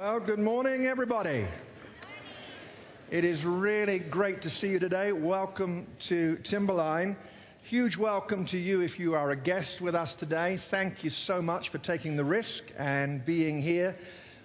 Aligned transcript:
Well, 0.00 0.18
good 0.18 0.38
morning, 0.38 0.86
everybody. 0.86 1.44
It 3.10 3.22
is 3.22 3.44
really 3.44 3.98
great 3.98 4.40
to 4.40 4.48
see 4.48 4.70
you 4.70 4.78
today. 4.78 5.12
Welcome 5.12 5.86
to 5.98 6.36
Timberline. 6.36 7.18
Huge 7.64 7.98
welcome 7.98 8.46
to 8.46 8.56
you 8.56 8.80
if 8.80 8.98
you 8.98 9.14
are 9.14 9.32
a 9.32 9.36
guest 9.36 9.82
with 9.82 9.94
us 9.94 10.14
today. 10.14 10.56
Thank 10.56 11.04
you 11.04 11.10
so 11.10 11.42
much 11.42 11.68
for 11.68 11.76
taking 11.76 12.16
the 12.16 12.24
risk 12.24 12.72
and 12.78 13.22
being 13.26 13.60
here. 13.60 13.94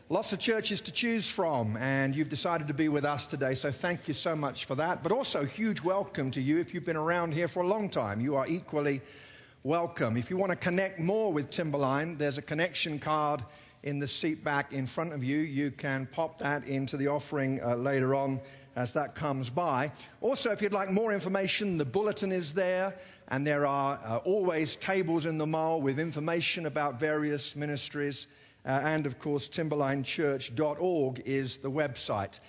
Lots 0.10 0.34
of 0.34 0.40
churches 0.40 0.82
to 0.82 0.92
choose 0.92 1.32
from, 1.32 1.78
and 1.78 2.14
you've 2.14 2.28
decided 2.28 2.68
to 2.68 2.74
be 2.74 2.90
with 2.90 3.06
us 3.06 3.26
today, 3.26 3.56
so 3.56 3.72
thank 3.72 4.10
you 4.10 4.14
so 4.14 4.36
much 4.36 4.66
for 4.66 4.76
that. 4.76 5.04
But 5.04 5.14
also, 5.14 5.46
huge 5.46 5.82
welcome 5.82 6.32
to 6.32 6.42
you 6.42 6.60
if 6.60 6.74
you've 6.74 6.84
been 6.84 6.98
around 6.98 7.34
here 7.34 7.48
for 7.48 7.64
a 7.64 7.68
long 7.68 7.88
time. 7.88 8.20
You 8.20 8.36
are 8.36 8.46
equally 8.46 9.00
welcome. 9.64 10.18
If 10.18 10.30
you 10.30 10.36
want 10.36 10.50
to 10.50 10.58
connect 10.58 11.00
more 11.00 11.32
with 11.32 11.50
Timberline, 11.50 12.18
there's 12.18 12.38
a 12.38 12.42
connection 12.42 13.00
card 13.00 13.42
in 13.86 14.00
the 14.00 14.08
seat 14.08 14.44
back 14.44 14.74
in 14.74 14.86
front 14.86 15.14
of 15.14 15.24
you. 15.24 15.38
You 15.38 15.72
can 15.72 16.08
pop 16.08 16.40
that 16.40 16.68
into 16.68 16.98
the 16.98 17.08
offering 17.08 17.62
uh, 17.64 17.76
later 17.76 18.14
on 18.14 18.42
as 18.76 18.92
that 18.94 19.16
comes 19.16 19.50
by. 19.50 19.92
Also, 20.20 20.52
if 20.52 20.62
you'd 20.62 20.74
like 20.74 20.92
more 20.92 21.14
information, 21.14 21.78
the 21.78 21.86
bulletin 21.86 22.32
is 22.32 22.54
there, 22.54 22.94
and 23.30 23.48
there 23.48 23.66
are 23.66 24.00
uh, 24.04 24.18
always 24.18 24.76
tables 24.76 25.26
in 25.26 25.38
the 25.38 25.46
mall 25.46 25.82
with 25.82 26.00
information 26.00 26.66
about 26.66 27.00
various 27.00 27.56
ministries. 27.56 28.28
Uh, 28.66 28.82
and 28.84 29.06
of 29.06 29.20
course, 29.20 29.48
timberlinechurch.org 29.48 31.22
is 31.26 31.58
the 31.58 31.72
website. 31.72 32.40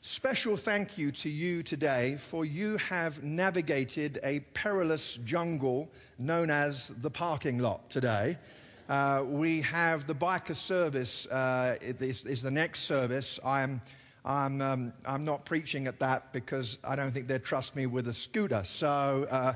Special 0.00 0.56
thank 0.56 0.96
you 0.96 1.10
to 1.12 1.28
you 1.28 1.62
today, 1.62 2.16
for 2.18 2.44
you 2.44 2.76
have 2.78 3.22
navigated 3.22 4.18
a 4.22 4.40
perilous 4.54 5.16
jungle 5.24 5.90
known 6.18 6.50
as 6.50 6.92
the 7.00 7.10
parking 7.10 7.58
lot 7.58 7.90
today. 7.90 8.38
Uh, 8.88 9.24
we 9.26 9.60
have 9.62 10.06
the 10.06 10.14
biker 10.14 10.54
service 10.54 11.26
uh, 11.26 11.76
is, 11.80 12.24
is, 12.24 12.40
the 12.40 12.50
next 12.50 12.82
service. 12.82 13.40
I'm, 13.44 13.80
I'm, 14.24 14.60
um, 14.60 14.92
I'm 15.04 15.24
not 15.24 15.44
preaching 15.44 15.88
at 15.88 15.98
that 15.98 16.32
because 16.32 16.78
I 16.84 16.94
don't 16.94 17.10
think 17.10 17.26
they'd 17.26 17.42
trust 17.42 17.74
me 17.74 17.86
with 17.86 18.06
a 18.06 18.12
scooter. 18.12 18.62
So 18.64 19.26
uh, 19.28 19.54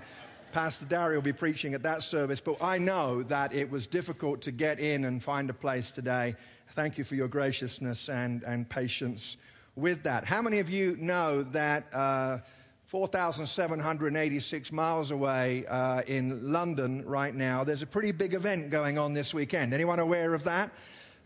Pastor 0.51 0.85
Dary 0.85 1.15
will 1.15 1.23
be 1.23 1.33
preaching 1.33 1.75
at 1.75 1.83
that 1.85 2.03
service. 2.03 2.41
But 2.41 2.57
I 2.61 2.79
know 2.79 3.23
that 3.25 3.55
it 3.55 3.71
was 3.71 3.87
difficult 3.87 4.43
to 4.43 4.51
get 4.51 4.81
in 4.81 5.05
and 5.05 5.23
find 5.23 5.49
a 5.49 5.55
place 5.55 5.93
today. 5.93 6.35
Thank 6.73 6.99
you 6.99 7.05
for 7.05 7.15
your 7.15 7.29
graciousness 7.29 8.09
and, 8.09 8.43
and 8.43 8.69
patience 8.69 9.37
with 9.77 10.03
that. 10.03 10.25
How 10.25 10.43
many 10.43 10.59
of 10.59 10.69
you 10.69 10.97
know 10.99 11.45
that? 11.45 11.85
Uh, 12.91 13.07
4,786 13.07 14.73
miles 14.73 15.13
away 15.13 15.65
uh, 15.67 16.03
in 16.09 16.53
London 16.53 17.05
right 17.07 17.35
now. 17.35 17.63
There's 17.63 17.83
a 17.83 17.87
pretty 17.87 18.11
big 18.11 18.35
event 18.35 18.71
going 18.71 18.99
on 18.99 19.15
this 19.15 19.33
weekend. 19.33 19.73
Anyone 19.73 20.01
aware 20.01 20.35
of 20.35 20.43
that? 20.45 20.73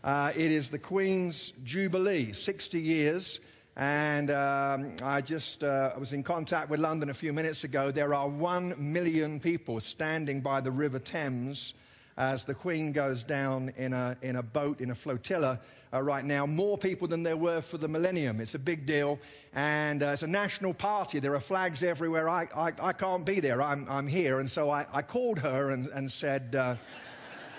Uh, 0.03 0.31
it 0.35 0.51
is 0.51 0.69
the 0.69 0.77
Queen's 0.77 1.53
Jubilee, 1.63 2.33
60 2.33 2.79
years. 2.79 3.39
And 3.75 4.29
um, 4.29 4.95
I 5.03 5.21
just 5.21 5.63
uh, 5.63 5.93
was 5.97 6.13
in 6.13 6.21
contact 6.21 6.69
with 6.69 6.79
London 6.79 7.09
a 7.09 7.15
few 7.15 7.33
minutes 7.33 7.63
ago. 7.63 7.89
There 7.89 8.13
are 8.13 8.27
one 8.29 8.75
million 8.77 9.39
people 9.39 9.79
standing 9.79 10.41
by 10.41 10.61
the 10.61 10.71
River 10.71 10.99
Thames 10.99 11.73
as 12.15 12.45
the 12.45 12.53
Queen 12.53 12.91
goes 12.91 13.23
down 13.23 13.73
in 13.75 13.91
a, 13.91 14.15
in 14.21 14.35
a 14.35 14.43
boat, 14.43 14.81
in 14.81 14.91
a 14.91 14.95
flotilla 14.95 15.59
uh, 15.95 16.01
right 16.01 16.25
now. 16.25 16.45
More 16.45 16.77
people 16.77 17.07
than 17.07 17.23
there 17.23 17.37
were 17.37 17.61
for 17.61 17.77
the 17.77 17.87
millennium. 17.87 18.41
It's 18.41 18.55
a 18.55 18.59
big 18.59 18.85
deal. 18.85 19.19
And 19.53 20.03
uh, 20.03 20.07
it's 20.07 20.23
a 20.23 20.27
national 20.27 20.73
party. 20.73 21.19
There 21.19 21.35
are 21.35 21.39
flags 21.39 21.83
everywhere. 21.83 22.27
I, 22.27 22.47
I, 22.55 22.71
I 22.81 22.93
can't 22.93 23.25
be 23.25 23.39
there. 23.39 23.61
I'm, 23.61 23.87
I'm 23.89 24.07
here. 24.07 24.39
And 24.39 24.51
so 24.51 24.69
I, 24.69 24.85
I 24.91 25.01
called 25.01 25.39
her 25.39 25.71
and, 25.71 25.87
and 25.87 26.11
said, 26.11 26.55
uh, 26.55 26.75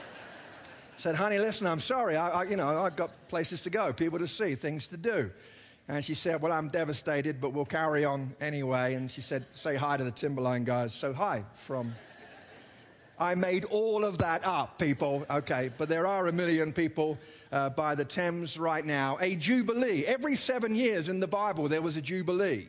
said, 0.97 1.15
honey, 1.15 1.39
listen, 1.39 1.67
I'm 1.67 1.81
sorry. 1.81 2.17
I, 2.17 2.43
I, 2.43 2.45
you 2.45 2.57
know, 2.57 2.83
I've 2.83 2.97
got 2.97 3.29
places 3.29 3.63
to 3.63 3.71
go, 3.71 3.93
people 3.93 4.19
to 4.19 4.27
see, 4.27 4.55
things 4.55 4.89
to 4.89 4.97
do. 4.97 5.31
And 5.89 6.05
she 6.05 6.15
said, 6.15 6.43
Well, 6.43 6.53
I'm 6.53 6.69
devastated, 6.69 7.41
but 7.41 7.53
we'll 7.53 7.65
carry 7.65 8.05
on 8.05 8.35
anyway. 8.41 8.95
And 8.95 9.09
she 9.09 9.21
said, 9.21 9.47
Say 9.53 9.77
hi 9.77 9.97
to 9.97 10.03
the 10.03 10.11
Timberline 10.11 10.65
guys. 10.65 10.93
So, 10.93 11.13
hi 11.13 11.45
from 11.55 11.95
I 13.19 13.35
made 13.35 13.65
all 13.65 14.05
of 14.05 14.19
that 14.19 14.45
up, 14.45 14.79
people. 14.79 15.25
Okay, 15.31 15.71
but 15.79 15.89
there 15.89 16.07
are 16.07 16.27
a 16.27 16.33
million 16.33 16.73
people 16.73 17.19
uh, 17.51 17.71
by 17.71 17.95
the 17.95 18.05
Thames 18.05 18.59
right 18.59 18.85
now. 18.85 19.17
A 19.21 19.37
jubilee. 19.37 20.05
Every 20.05 20.37
seven 20.37 20.75
years 20.75 21.09
in 21.09 21.21
the 21.21 21.27
Bible, 21.27 21.69
there 21.69 21.83
was 21.83 21.97
a 21.97 22.03
jubilee. 22.03 22.69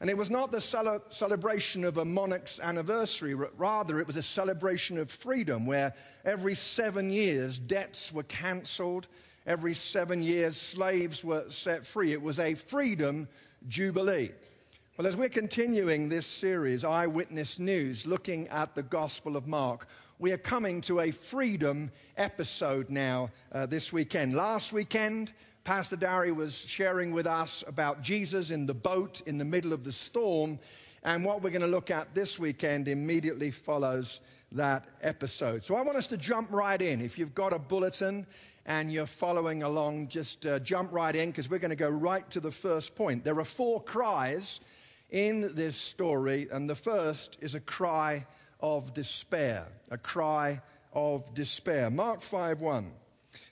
And 0.00 0.10
it 0.10 0.16
was 0.16 0.30
not 0.30 0.50
the 0.50 0.60
cele- 0.60 1.02
celebration 1.10 1.84
of 1.84 1.98
a 1.98 2.04
monarch's 2.04 2.60
anniversary, 2.60 3.34
rather, 3.34 4.00
it 4.00 4.06
was 4.06 4.16
a 4.16 4.22
celebration 4.22 4.98
of 4.98 5.10
freedom 5.10 5.66
where 5.66 5.94
every 6.24 6.54
seven 6.54 7.10
years 7.10 7.58
debts 7.58 8.12
were 8.12 8.24
cancelled, 8.24 9.06
every 9.46 9.74
seven 9.74 10.22
years 10.22 10.56
slaves 10.56 11.24
were 11.24 11.44
set 11.50 11.86
free. 11.86 12.12
It 12.12 12.22
was 12.22 12.38
a 12.38 12.54
freedom 12.54 13.28
jubilee. 13.68 14.30
Well, 14.98 15.06
as 15.06 15.16
we're 15.16 15.30
continuing 15.30 16.10
this 16.10 16.26
series, 16.26 16.84
Eyewitness 16.84 17.58
News, 17.58 18.04
looking 18.04 18.46
at 18.48 18.74
the 18.74 18.82
Gospel 18.82 19.38
of 19.38 19.46
Mark, 19.46 19.88
we 20.18 20.32
are 20.32 20.38
coming 20.38 20.82
to 20.82 21.00
a 21.00 21.10
freedom 21.10 21.90
episode 22.18 22.90
now 22.90 23.30
uh, 23.52 23.64
this 23.64 23.90
weekend. 23.90 24.34
Last 24.34 24.70
weekend, 24.70 25.32
Pastor 25.64 25.96
Dary 25.96 26.30
was 26.30 26.66
sharing 26.66 27.10
with 27.10 27.26
us 27.26 27.64
about 27.66 28.02
Jesus 28.02 28.50
in 28.50 28.66
the 28.66 28.74
boat 28.74 29.22
in 29.24 29.38
the 29.38 29.46
middle 29.46 29.72
of 29.72 29.82
the 29.82 29.90
storm. 29.90 30.58
And 31.04 31.24
what 31.24 31.42
we're 31.42 31.48
going 31.48 31.62
to 31.62 31.68
look 31.68 31.90
at 31.90 32.14
this 32.14 32.38
weekend 32.38 32.86
immediately 32.86 33.50
follows 33.50 34.20
that 34.52 34.84
episode. 35.00 35.64
So 35.64 35.74
I 35.74 35.80
want 35.80 35.96
us 35.96 36.06
to 36.08 36.18
jump 36.18 36.52
right 36.52 36.82
in. 36.82 37.00
If 37.00 37.18
you've 37.18 37.34
got 37.34 37.54
a 37.54 37.58
bulletin 37.58 38.26
and 38.66 38.92
you're 38.92 39.06
following 39.06 39.62
along, 39.62 40.08
just 40.08 40.44
uh, 40.44 40.58
jump 40.58 40.92
right 40.92 41.16
in 41.16 41.30
because 41.30 41.48
we're 41.48 41.60
going 41.60 41.70
to 41.70 41.76
go 41.76 41.88
right 41.88 42.30
to 42.30 42.40
the 42.40 42.50
first 42.50 42.94
point. 42.94 43.24
There 43.24 43.38
are 43.38 43.44
four 43.44 43.80
cries 43.80 44.60
in 45.12 45.54
this 45.54 45.76
story, 45.76 46.48
and 46.50 46.68
the 46.68 46.74
first 46.74 47.36
is 47.40 47.54
a 47.54 47.60
cry 47.60 48.26
of 48.60 48.92
despair, 48.94 49.68
a 49.90 49.98
cry 49.98 50.60
of 50.92 51.32
despair. 51.34 51.90
Mark 51.90 52.22
5:1. 52.22 52.92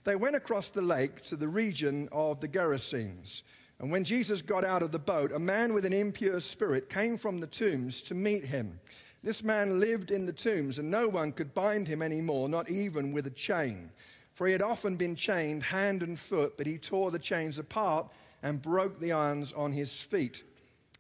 They 0.04 0.16
went 0.16 0.37
across 0.37 0.71
the 0.71 0.82
lake 0.82 1.22
to 1.25 1.37
the 1.37 1.48
region 1.48 2.09
of 2.10 2.41
the 2.41 2.48
Gerasenes. 2.48 3.43
And 3.78 3.91
when 3.91 4.04
Jesus 4.04 4.43
got 4.43 4.65
out 4.65 4.82
of 4.82 4.93
the 4.93 4.98
boat, 4.98 5.32
a 5.32 5.38
man 5.38 5.72
with 5.72 5.84
an 5.84 5.93
impure 5.93 6.41
spirit 6.41 6.91
came 6.91 7.16
from 7.16 7.41
the 7.41 7.47
tombs 7.47 8.03
to 8.03 8.15
meet 8.15 8.44
him. 8.44 8.81
This 9.22 9.42
man 9.42 9.81
lived 9.81 10.10
in 10.10 10.27
the 10.27 10.32
tombs, 10.32 10.78
and 10.78 10.91
no 10.91 11.09
one 11.09 11.32
could 11.32 11.54
bind 11.54 11.88
him 11.88 12.03
anymore, 12.03 12.48
not 12.48 12.71
even 12.71 13.12
with 13.12 13.27
a 13.27 13.31
chain. 13.31 13.91
For 14.34 14.47
he 14.47 14.53
had 14.53 14.62
often 14.62 14.97
been 14.97 15.16
chained 15.16 15.62
hand 15.65 16.03
and 16.03 16.19
foot, 16.19 16.56
but 16.56 16.66
he 16.66 16.78
tore 16.78 17.10
the 17.10 17.19
chains 17.19 17.59
apart 17.59 18.10
and 18.42 18.62
broke 18.62 18.98
the 18.98 19.12
irons 19.12 19.53
on 19.53 19.72
his 19.72 20.00
feet. 20.00 20.42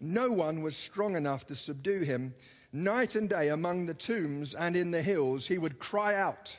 No 0.00 0.30
one 0.30 0.62
was 0.62 0.76
strong 0.76 1.14
enough 1.14 1.46
to 1.48 1.54
subdue 1.54 2.00
him. 2.00 2.34
Night 2.72 3.14
and 3.14 3.28
day 3.28 3.48
among 3.48 3.86
the 3.86 3.94
tombs 3.94 4.54
and 4.54 4.74
in 4.74 4.90
the 4.90 5.02
hills, 5.02 5.46
he 5.46 5.58
would 5.58 5.78
cry 5.78 6.14
out 6.14 6.56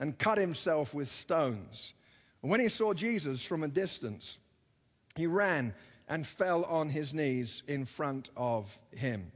and 0.00 0.18
cut 0.18 0.38
himself 0.38 0.92
with 0.92 1.08
stones. 1.08 1.94
And 2.42 2.50
when 2.50 2.60
he 2.60 2.68
saw 2.68 2.94
Jesus 2.94 3.44
from 3.44 3.62
a 3.62 3.68
distance, 3.68 4.38
he 5.16 5.26
ran 5.26 5.74
and 6.08 6.26
fell 6.26 6.64
on 6.64 6.88
his 6.88 7.14
knees 7.14 7.62
in 7.68 7.84
front 7.84 8.30
of 8.36 8.76
him. 8.92 9.30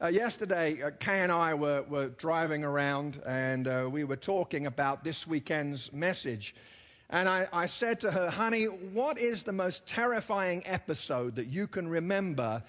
Uh, 0.00 0.08
yesterday, 0.08 0.82
uh, 0.82 0.90
Kay 1.00 1.22
and 1.22 1.32
I 1.32 1.54
were, 1.54 1.82
were 1.88 2.08
driving 2.08 2.64
around 2.64 3.20
and 3.26 3.66
uh, 3.66 3.88
we 3.90 4.04
were 4.04 4.16
talking 4.16 4.66
about 4.66 5.02
this 5.02 5.26
weekend's 5.26 5.92
message. 5.92 6.54
And 7.10 7.28
I, 7.28 7.48
I 7.52 7.66
said 7.66 8.00
to 8.00 8.10
her, 8.10 8.28
honey, 8.28 8.64
what 8.64 9.18
is 9.18 9.42
the 9.42 9.52
most 9.52 9.86
terrifying 9.86 10.62
episode 10.66 11.36
that 11.36 11.46
you 11.46 11.66
can 11.66 11.88
remember 11.88 12.62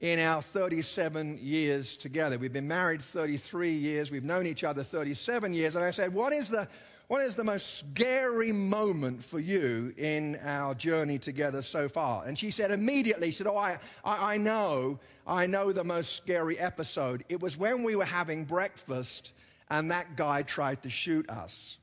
in 0.00 0.18
our 0.18 0.40
37 0.40 1.38
years 1.42 1.96
together? 1.96 2.38
We've 2.38 2.52
been 2.52 2.68
married 2.68 3.02
33 3.02 3.70
years, 3.70 4.10
we've 4.10 4.24
known 4.24 4.46
each 4.46 4.64
other 4.64 4.82
37 4.82 5.52
years. 5.52 5.76
And 5.76 5.84
I 5.84 5.90
said, 5.90 6.14
what 6.14 6.32
is 6.32 6.48
the, 6.48 6.68
what 7.08 7.20
is 7.20 7.34
the 7.34 7.44
most 7.44 7.80
scary 7.80 8.52
moment 8.52 9.22
for 9.22 9.38
you 9.38 9.92
in 9.98 10.38
our 10.42 10.74
journey 10.74 11.18
together 11.18 11.60
so 11.60 11.86
far? 11.86 12.24
And 12.24 12.38
she 12.38 12.50
said 12.50 12.70
immediately, 12.70 13.30
she 13.30 13.36
said, 13.36 13.46
Oh, 13.46 13.58
I, 13.58 13.78
I, 14.02 14.34
I 14.34 14.36
know, 14.38 14.98
I 15.26 15.46
know 15.46 15.72
the 15.72 15.84
most 15.84 16.16
scary 16.16 16.58
episode. 16.58 17.24
It 17.28 17.42
was 17.42 17.58
when 17.58 17.82
we 17.82 17.96
were 17.96 18.06
having 18.06 18.46
breakfast 18.46 19.34
and 19.68 19.90
that 19.90 20.16
guy 20.16 20.40
tried 20.40 20.82
to 20.84 20.88
shoot 20.88 21.28
us. 21.28 21.78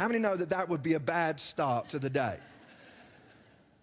How 0.00 0.08
many 0.08 0.18
know 0.18 0.34
that 0.34 0.48
that 0.48 0.70
would 0.70 0.82
be 0.82 0.94
a 0.94 0.98
bad 0.98 1.38
start 1.42 1.90
to 1.90 1.98
the 1.98 2.08
day? 2.08 2.38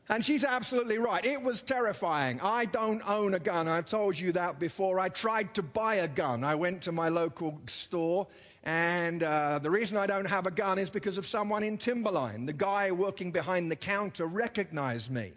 And 0.09 0.25
she's 0.25 0.43
absolutely 0.43 0.97
right. 0.97 1.23
It 1.23 1.39
was 1.39 1.61
terrifying. 1.61 2.41
I 2.41 2.65
don't 2.65 3.07
own 3.07 3.35
a 3.35 3.39
gun. 3.39 3.67
I've 3.67 3.85
told 3.85 4.17
you 4.17 4.31
that 4.31 4.57
before. 4.57 4.99
I 4.99 5.09
tried 5.09 5.53
to 5.53 5.61
buy 5.61 5.95
a 5.95 6.07
gun. 6.07 6.43
I 6.43 6.55
went 6.55 6.81
to 6.83 6.91
my 6.91 7.09
local 7.09 7.61
store, 7.67 8.25
and 8.63 9.21
uh, 9.21 9.59
the 9.59 9.69
reason 9.69 9.95
I 9.95 10.07
don't 10.07 10.25
have 10.25 10.47
a 10.47 10.51
gun 10.51 10.79
is 10.79 10.89
because 10.89 11.19
of 11.19 11.27
someone 11.27 11.61
in 11.61 11.77
Timberline. 11.77 12.47
The 12.47 12.53
guy 12.53 12.89
working 12.89 13.31
behind 13.31 13.69
the 13.69 13.75
counter 13.75 14.25
recognized 14.25 15.11
me. 15.11 15.33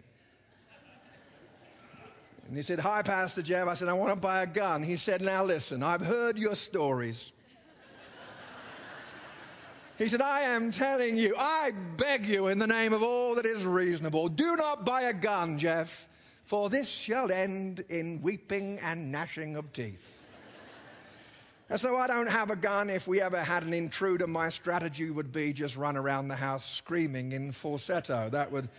And 2.47 2.55
he 2.55 2.63
said, 2.63 2.79
Hi, 2.79 3.03
Pastor 3.03 3.43
Jeff. 3.43 3.67
I 3.67 3.75
said, 3.75 3.87
I 3.87 3.93
want 3.93 4.13
to 4.13 4.19
buy 4.19 4.41
a 4.41 4.47
gun. 4.47 4.81
He 4.81 4.95
said, 4.95 5.21
Now 5.21 5.43
listen, 5.43 5.83
I've 5.83 6.01
heard 6.01 6.39
your 6.39 6.55
stories. 6.55 7.33
He 10.01 10.09
said, 10.09 10.19
I 10.19 10.41
am 10.41 10.71
telling 10.71 11.15
you, 11.15 11.35
I 11.37 11.73
beg 11.95 12.25
you 12.25 12.47
in 12.47 12.57
the 12.57 12.65
name 12.65 12.91
of 12.91 13.03
all 13.03 13.35
that 13.35 13.45
is 13.45 13.63
reasonable, 13.67 14.29
do 14.29 14.55
not 14.55 14.83
buy 14.83 15.03
a 15.03 15.13
gun, 15.13 15.59
Jeff, 15.59 16.09
for 16.43 16.71
this 16.71 16.89
shall 16.89 17.31
end 17.31 17.83
in 17.87 18.19
weeping 18.19 18.79
and 18.79 19.11
gnashing 19.11 19.55
of 19.55 19.71
teeth. 19.73 20.25
And 21.69 21.79
so 21.79 21.97
I 21.97 22.07
don't 22.07 22.31
have 22.31 22.49
a 22.49 22.55
gun. 22.55 22.89
If 22.89 23.07
we 23.07 23.21
ever 23.21 23.43
had 23.43 23.61
an 23.61 23.73
intruder, 23.73 24.25
my 24.25 24.49
strategy 24.49 25.11
would 25.11 25.31
be 25.31 25.53
just 25.53 25.77
run 25.77 25.95
around 25.95 26.29
the 26.29 26.35
house 26.35 26.65
screaming 26.65 27.33
in 27.33 27.51
falsetto. 27.51 28.27
That 28.31 28.51
would 28.51 28.69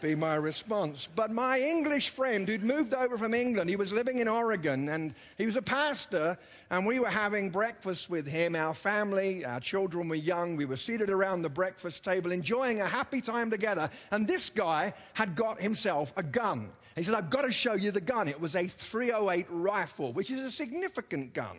be 0.00 0.14
my 0.14 0.34
response. 0.34 1.08
But 1.14 1.30
my 1.30 1.60
English 1.60 2.10
friend 2.10 2.48
who'd 2.48 2.62
moved 2.62 2.94
over 2.94 3.18
from 3.18 3.34
England, 3.34 3.70
he 3.70 3.76
was 3.76 3.92
living 3.92 4.18
in 4.18 4.28
Oregon 4.28 4.88
and 4.88 5.14
he 5.38 5.46
was 5.46 5.56
a 5.56 5.62
pastor, 5.62 6.38
and 6.70 6.86
we 6.86 6.98
were 6.98 7.08
having 7.08 7.50
breakfast 7.50 8.10
with 8.10 8.26
him. 8.26 8.54
Our 8.56 8.74
family, 8.74 9.44
our 9.44 9.60
children 9.60 10.08
were 10.08 10.14
young. 10.14 10.56
We 10.56 10.64
were 10.64 10.76
seated 10.76 11.10
around 11.10 11.42
the 11.42 11.48
breakfast 11.48 12.04
table 12.04 12.32
enjoying 12.32 12.80
a 12.80 12.88
happy 12.88 13.20
time 13.20 13.50
together. 13.50 13.90
And 14.10 14.26
this 14.26 14.50
guy 14.50 14.94
had 15.14 15.36
got 15.36 15.60
himself 15.60 16.12
a 16.16 16.22
gun. 16.22 16.70
He 16.96 17.02
said, 17.02 17.14
I've 17.14 17.30
got 17.30 17.42
to 17.42 17.52
show 17.52 17.74
you 17.74 17.90
the 17.90 18.00
gun. 18.00 18.26
It 18.26 18.40
was 18.40 18.56
a 18.56 18.66
308 18.66 19.46
rifle, 19.50 20.12
which 20.12 20.30
is 20.30 20.40
a 20.40 20.50
significant 20.50 21.34
gun. 21.34 21.58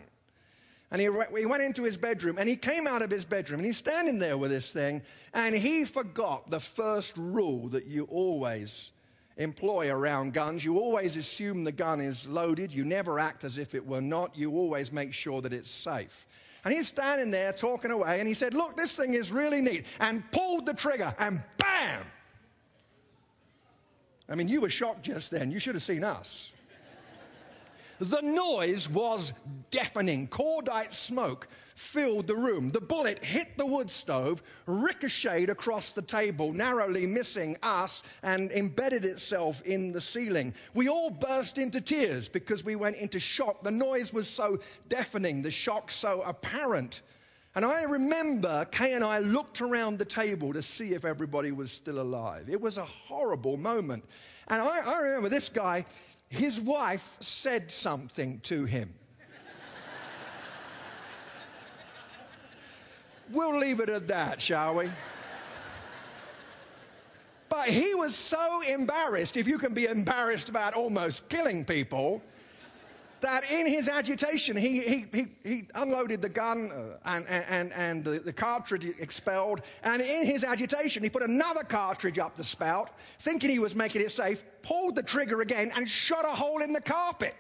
And 0.90 1.02
he, 1.02 1.10
he 1.38 1.46
went 1.46 1.64
into 1.64 1.84
his 1.84 1.98
bedroom 1.98 2.38
and 2.38 2.48
he 2.48 2.56
came 2.56 2.88
out 2.88 3.02
of 3.02 3.12
his 3.12 3.26
bedroom 3.26 3.60
and 3.60 3.66
he's 3.66 3.78
standing 3.78 4.20
there 4.20 4.38
with 4.38 4.52
this 4.52 4.72
thing 4.72 5.02
and 5.34 5.54
he 5.54 5.84
forgot 5.84 6.50
the 6.50 6.62
first 6.62 7.18
rule 7.18 7.68
that 7.70 7.88
you 7.88 8.06
always 8.10 8.92
employ 9.36 9.92
around 9.92 10.34
guns. 10.34 10.64
You 10.64 10.80
always 10.80 11.18
assume 11.18 11.66
the 11.66 11.74
gun 11.74 12.00
is 12.00 12.26
loaded. 12.28 12.72
You 12.72 12.86
never 12.86 13.20
act 13.20 13.44
as 13.44 13.58
if 13.58 13.76
it 13.76 13.86
were 13.86 14.02
not. 14.02 14.38
You 14.38 14.54
always 14.54 14.92
make 14.92 15.14
sure 15.14 15.42
that 15.42 15.52
it's 15.52 15.70
safe. 15.70 16.26
And 16.64 16.74
he's 16.74 16.88
standing 16.88 17.32
there 17.32 17.52
talking 17.52 17.92
away 17.92 18.20
and 18.20 18.28
he 18.28 18.34
said, 18.34 18.54
Look, 18.54 18.78
this 18.78 18.96
thing 18.96 19.14
is 19.14 19.32
really 19.32 19.62
neat. 19.62 19.86
And 20.00 20.30
pulled 20.32 20.66
the 20.66 20.74
trigger 20.74 21.14
and 21.20 21.44
bam! 21.58 22.06
I 24.30 24.36
mean, 24.36 24.48
you 24.48 24.62
were 24.62 24.70
shocked 24.70 25.04
just 25.04 25.32
then. 25.32 25.52
You 25.52 25.60
should 25.60 25.76
have 25.76 25.84
seen 25.84 26.04
us. 26.04 26.52
The 28.00 28.22
noise 28.22 28.90
was 28.90 29.34
deafening. 29.72 30.28
Cordite 30.28 30.94
smoke 30.94 31.48
filled 31.76 32.28
the 32.28 32.36
room. 32.36 32.72
The 32.72 32.82
bullet 32.82 33.24
hit 33.24 33.58
the 33.58 33.66
wood 33.66 33.90
stove, 33.90 34.42
ricocheted 34.66 35.50
across 35.50 35.92
the 35.92 36.02
table, 36.02 36.54
narrowly 36.54 37.06
missing 37.06 37.58
us, 37.62 38.04
and 38.24 38.52
embedded 38.52 39.06
itself 39.06 39.62
in 39.64 39.92
the 39.92 40.02
ceiling. 40.02 40.54
We 40.74 40.90
all 40.90 41.10
burst 41.10 41.58
into 41.58 41.82
tears 41.82 42.30
because 42.30 42.64
we 42.64 42.76
went 42.76 42.98
into 42.98 43.20
shock. 43.20 43.64
The 43.64 43.72
noise 43.72 44.14
was 44.14 44.28
so 44.28 44.60
deafening, 44.90 45.42
the 45.42 45.52
shock 45.52 45.92
so 45.92 46.22
apparent. 46.22 47.02
And 47.56 47.66
I 47.66 47.84
remember 47.84 48.66
Kay 48.66 48.94
and 48.94 49.04
I 49.04 49.20
looked 49.20 49.62
around 49.62 49.98
the 49.98 50.06
table 50.06 50.54
to 50.54 50.62
see 50.62 50.94
if 50.94 51.06
everybody 51.06 51.52
was 51.52 51.72
still 51.72 52.00
alive. 52.00 52.50
It 52.50 52.62
was 52.62 52.78
a 52.78 52.86
horrible 52.86 53.58
moment. 53.58 54.06
And 54.48 54.62
I, 54.62 54.80
I 54.80 55.00
remember 55.02 55.30
this 55.30 55.50
guy, 55.50 55.86
his 56.30 56.60
wife 56.60 57.18
said 57.20 57.72
something 57.72 58.40
to 58.42 58.66
him. 58.66 58.94
we'll 63.32 63.58
leave 63.58 63.80
it 63.80 63.90
at 63.90 64.08
that, 64.08 64.42
shall 64.42 64.76
we? 64.76 64.90
But 67.50 67.70
he 67.70 67.96
was 67.96 68.16
so 68.16 68.62
embarrassed, 68.62 69.38
if 69.38 69.48
you 69.48 69.58
can 69.58 69.74
be 69.74 69.86
embarrassed 69.86 70.50
about 70.50 70.74
almost 70.74 71.28
killing 71.30 71.66
people, 71.66 72.22
that 73.22 73.50
in 73.52 73.68
his 73.68 73.88
agitation, 73.88 74.56
he, 74.56 74.82
he, 74.82 75.06
he, 75.14 75.28
he 75.44 75.64
unloaded 75.76 76.22
the 76.22 76.30
gun 76.30 76.72
uh, 76.72 76.98
and, 77.06 77.28
and, 77.28 77.74
and 77.74 78.04
the, 78.04 78.20
the 78.20 78.34
cartridge 78.34 78.86
expelled. 78.86 79.62
And 79.84 80.02
in 80.02 80.26
his 80.26 80.44
agitation, 80.44 81.04
he 81.04 81.10
put 81.10 81.24
another 81.24 81.64
cartridge 81.64 82.20
up 82.20 82.36
the 82.36 82.44
spout, 82.44 82.92
thinking 83.20 83.50
he 83.50 83.60
was 83.60 83.76
making 83.76 84.02
it 84.02 84.12
safe, 84.12 84.44
pulled 84.62 84.96
the 84.96 85.04
trigger 85.04 85.42
again, 85.42 85.72
and 85.76 85.90
shot 85.90 86.26
a 86.26 86.36
hole 86.36 86.62
in 86.62 86.74
the 86.74 86.82
carpet. 86.82 87.36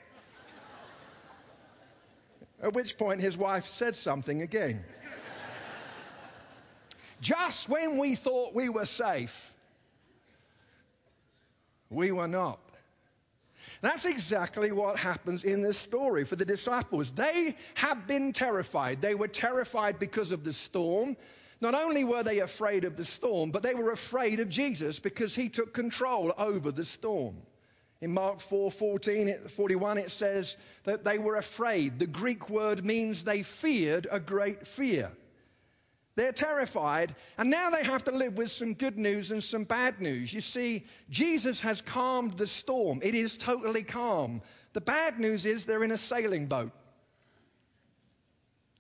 At 2.62 2.74
which 2.74 2.98
point, 2.98 3.22
his 3.22 3.38
wife 3.38 3.68
said 3.68 3.96
something 3.96 4.42
again. 4.42 4.84
Just 7.22 7.70
when 7.70 7.98
we 7.98 8.16
thought 8.16 8.54
we 8.54 8.70
were 8.70 8.86
safe, 8.86 9.54
we 11.90 12.12
were 12.12 12.28
not. 12.28 12.60
That's 13.82 14.06
exactly 14.06 14.72
what 14.72 14.98
happens 14.98 15.44
in 15.44 15.62
this 15.62 15.78
story 15.78 16.26
for 16.26 16.36
the 16.36 16.46
disciples. 16.46 17.12
They 17.12 17.56
have 17.76 18.08
been 18.08 18.34
terrified. 18.34 19.02
They 19.02 19.16
were 19.16 19.28
terrified 19.28 20.00
because 20.00 20.32
of 20.32 20.44
the 20.44 20.54
storm. 20.54 21.16
Not 21.62 21.74
only 21.74 22.04
were 22.04 22.24
they 22.24 22.40
afraid 22.40 22.84
of 22.84 22.98
the 22.98 23.06
storm, 23.06 23.52
but 23.52 23.64
they 23.64 23.74
were 23.74 23.92
afraid 23.92 24.40
of 24.40 24.50
Jesus 24.50 25.00
because 25.00 25.36
he 25.36 25.50
took 25.50 25.74
control 25.74 26.34
over 26.38 26.72
the 26.72 26.86
storm. 26.86 27.38
In 28.00 28.14
Mark 28.14 28.40
4 28.40 28.70
14, 28.72 29.48
41, 29.48 29.98
it 29.98 30.12
says 30.12 30.58
that 30.84 31.04
they 31.04 31.18
were 31.18 31.38
afraid. 31.38 31.98
The 31.98 32.06
Greek 32.06 32.50
word 32.50 32.86
means 32.86 33.24
they 33.24 33.42
feared 33.42 34.08
a 34.12 34.20
great 34.20 34.68
fear. 34.68 35.12
They're 36.18 36.32
terrified, 36.32 37.16
and 37.38 37.48
now 37.48 37.70
they 37.70 37.84
have 37.84 38.04
to 38.06 38.12
live 38.12 38.38
with 38.38 38.50
some 38.50 38.74
good 38.74 38.98
news 38.98 39.30
and 39.30 39.42
some 39.42 39.66
bad 39.66 40.02
news. 40.02 40.34
You 40.34 40.42
see, 40.42 40.84
Jesus 41.12 41.60
has 41.60 41.80
calmed 41.80 42.34
the 42.38 42.48
storm, 42.48 43.00
it 43.04 43.14
is 43.14 43.38
totally 43.38 43.84
calm. 43.84 44.42
The 44.74 44.82
bad 44.82 45.20
news 45.20 45.46
is 45.46 45.64
they're 45.64 45.84
in 45.84 45.92
a 45.92 45.98
sailing 45.98 46.48
boat. 46.48 46.72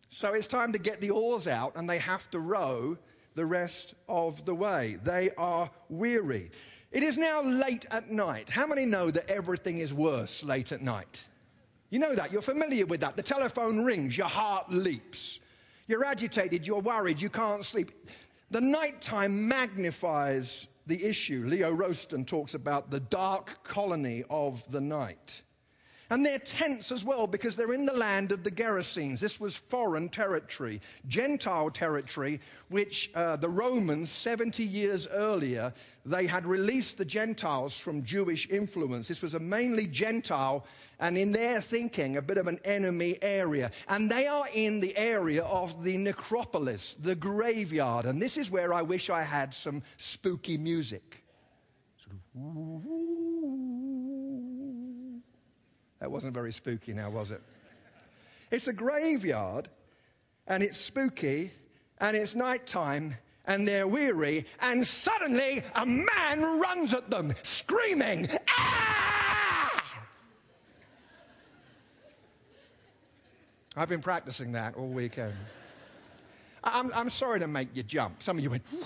So 0.09 0.33
it's 0.33 0.47
time 0.47 0.73
to 0.73 0.79
get 0.79 0.99
the 0.99 1.11
oars 1.11 1.47
out, 1.47 1.75
and 1.75 1.87
they 1.87 1.99
have 1.99 2.27
to 2.31 2.39
row 2.39 2.97
the 3.35 3.45
rest 3.45 3.93
of 4.09 4.43
the 4.45 4.55
way. 4.55 4.97
They 5.03 5.29
are 5.37 5.69
weary. 5.89 6.49
It 6.91 7.03
is 7.03 7.17
now 7.17 7.43
late 7.43 7.85
at 7.91 8.09
night. 8.09 8.49
How 8.49 8.65
many 8.65 8.85
know 8.85 9.11
that 9.11 9.29
everything 9.29 9.77
is 9.77 9.93
worse 9.93 10.43
late 10.43 10.71
at 10.71 10.81
night? 10.81 11.23
You 11.91 11.99
know 11.99 12.15
that. 12.15 12.31
You're 12.31 12.41
familiar 12.41 12.87
with 12.87 13.01
that. 13.01 13.15
The 13.15 13.21
telephone 13.21 13.83
rings, 13.83 14.17
your 14.17 14.27
heart 14.27 14.71
leaps. 14.71 15.39
You're 15.87 16.03
agitated, 16.03 16.67
you're 16.67 16.81
worried, 16.81 17.21
you 17.21 17.29
can't 17.29 17.63
sleep. 17.63 17.91
The 18.51 18.59
nighttime 18.59 19.47
magnifies 19.47 20.67
the 20.85 21.03
issue. 21.05 21.45
Leo 21.47 21.73
Rosten 21.73 22.25
talks 22.25 22.53
about 22.53 22.91
the 22.91 22.99
dark 22.99 23.63
colony 23.63 24.23
of 24.29 24.69
the 24.69 24.81
night. 24.81 25.43
And 26.09 26.25
they're 26.25 26.39
tense 26.39 26.91
as 26.91 27.03
well 27.03 27.27
because 27.27 27.55
they're 27.55 27.73
in 27.73 27.85
the 27.85 27.93
land 27.93 28.31
of 28.31 28.43
the 28.43 28.51
Gerasenes. 28.51 29.19
This 29.19 29.39
was 29.39 29.57
foreign 29.57 30.07
territory, 30.07 30.81
Gentile 31.07 31.69
territory, 31.69 32.39
which 32.69 33.11
uh, 33.13 33.35
the 33.35 33.49
Romans, 33.49 34.09
70 34.09 34.63
years 34.63 35.07
earlier, 35.07 35.73
they 36.05 36.25
had 36.25 36.45
released 36.45 36.97
the 36.97 37.05
Gentiles 37.05 37.77
from 37.77 38.03
Jewish 38.03 38.49
influence. 38.49 39.09
This 39.09 39.21
was 39.21 39.33
a 39.33 39.39
mainly 39.39 39.85
Gentile, 39.85 40.65
and 40.99 41.17
in 41.17 41.33
their 41.33 41.59
thinking, 41.59 42.15
a 42.15 42.21
bit 42.21 42.37
of 42.37 42.47
an 42.47 42.59
enemy 42.63 43.17
area. 43.21 43.71
And 43.89 44.09
they 44.09 44.27
are 44.27 44.45
in 44.53 44.79
the 44.79 44.95
area 44.95 45.43
of 45.43 45.83
the 45.83 45.97
necropolis, 45.97 46.95
the 47.01 47.15
graveyard. 47.15 48.05
And 48.05 48.21
this 48.21 48.37
is 48.37 48.49
where 48.49 48.73
I 48.73 48.81
wish 48.81 49.09
I 49.09 49.23
had 49.23 49.53
some 49.53 49.83
spooky 49.97 50.57
music. 50.57 51.25
Sort 51.97 52.15
of, 52.15 52.21
that 55.99 56.11
wasn't 56.11 56.33
very 56.33 56.51
spooky 56.51 56.93
now, 56.93 57.09
was 57.09 57.31
it? 57.31 57.41
It's 58.51 58.67
a 58.67 58.73
graveyard, 58.73 59.69
and 60.47 60.63
it's 60.63 60.77
spooky, 60.77 61.51
and 61.99 62.15
it's 62.15 62.35
nighttime, 62.35 63.15
and 63.45 63.67
they're 63.67 63.87
weary, 63.87 64.45
and 64.61 64.85
suddenly 64.85 65.63
a 65.75 65.85
man 65.85 66.59
runs 66.59 66.93
at 66.93 67.09
them, 67.09 67.33
screaming, 67.43 68.29
Ah! 68.49 68.97
I've 73.75 73.89
been 73.89 74.01
practicing 74.01 74.53
that 74.53 74.75
all 74.75 74.87
weekend. 74.87 75.35
I'm, 76.63 76.91
I'm 76.95 77.09
sorry 77.09 77.39
to 77.39 77.47
make 77.47 77.69
you 77.75 77.83
jump. 77.83 78.23
Some 78.23 78.37
of 78.37 78.43
you 78.43 78.49
went, 78.49 78.67
Can 78.71 78.79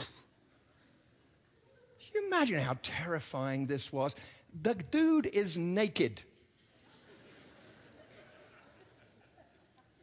you 2.13 2.27
imagine 2.27 2.60
how 2.60 2.77
terrifying 2.84 3.68
this 3.68 3.94
was? 3.94 4.15
The 4.62 4.75
dude 4.75 5.27
is 5.27 5.58
naked. 5.58 6.22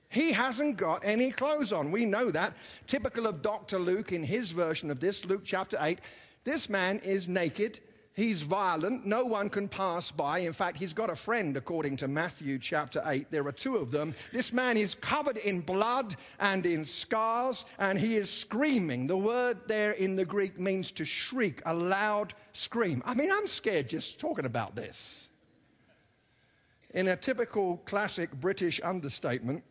He 0.08 0.32
hasn't 0.32 0.78
got 0.78 1.04
any 1.04 1.30
clothes 1.30 1.72
on. 1.72 1.92
We 1.92 2.06
know 2.06 2.30
that. 2.30 2.54
Typical 2.86 3.26
of 3.26 3.42
Dr. 3.42 3.78
Luke 3.78 4.12
in 4.12 4.22
his 4.22 4.52
version 4.52 4.90
of 4.90 5.00
this, 5.00 5.24
Luke 5.24 5.42
chapter 5.44 5.76
8. 5.80 6.00
This 6.44 6.70
man 6.70 6.98
is 7.00 7.28
naked. 7.28 7.80
He's 8.14 8.42
violent. 8.42 9.06
No 9.06 9.24
one 9.26 9.48
can 9.48 9.68
pass 9.68 10.10
by. 10.10 10.40
In 10.40 10.52
fact, 10.52 10.78
he's 10.78 10.92
got 10.92 11.08
a 11.08 11.14
friend, 11.14 11.56
according 11.56 11.98
to 11.98 12.08
Matthew 12.08 12.58
chapter 12.58 13.00
8. 13.06 13.30
There 13.30 13.46
are 13.46 13.52
two 13.52 13.76
of 13.76 13.92
them. 13.92 14.12
This 14.32 14.52
man 14.52 14.76
is 14.76 14.96
covered 14.96 15.36
in 15.36 15.60
blood 15.60 16.16
and 16.40 16.66
in 16.66 16.84
scars, 16.84 17.64
and 17.78 17.96
he 17.96 18.16
is 18.16 18.28
screaming. 18.28 19.06
The 19.06 19.16
word 19.16 19.58
there 19.68 19.92
in 19.92 20.16
the 20.16 20.24
Greek 20.24 20.58
means 20.58 20.90
to 20.92 21.04
shriek, 21.04 21.62
a 21.64 21.72
loud 21.72 22.34
scream. 22.52 23.04
I 23.06 23.14
mean, 23.14 23.30
I'm 23.30 23.46
scared 23.46 23.88
just 23.88 24.18
talking 24.18 24.46
about 24.46 24.74
this. 24.74 25.28
In 26.94 27.06
a 27.06 27.14
typical 27.14 27.76
classic 27.84 28.32
British 28.32 28.80
understatement, 28.82 29.62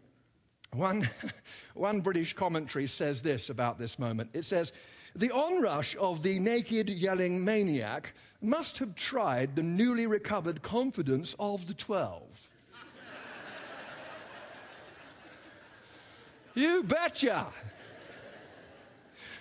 One, 0.74 1.10
one 1.74 2.02
British 2.02 2.34
commentary 2.34 2.88
says 2.88 3.22
this 3.22 3.50
about 3.50 3.80
this 3.80 3.98
moment. 3.98 4.32
It 4.34 4.46
says, 4.46 4.74
The 5.16 5.32
onrush 5.32 5.96
of 6.00 6.24
the 6.24 6.40
naked 6.40 6.90
yelling 6.90 7.44
maniac 7.44 8.14
must 8.42 8.78
have 8.78 8.96
tried 8.96 9.56
the 9.56 9.64
newly 9.64 10.06
recovered 10.06 10.62
confidence 10.62 11.36
of 11.40 11.68
the 11.68 11.74
twelve. 11.74 12.50
you 16.56 16.84
betcha. 16.84 17.48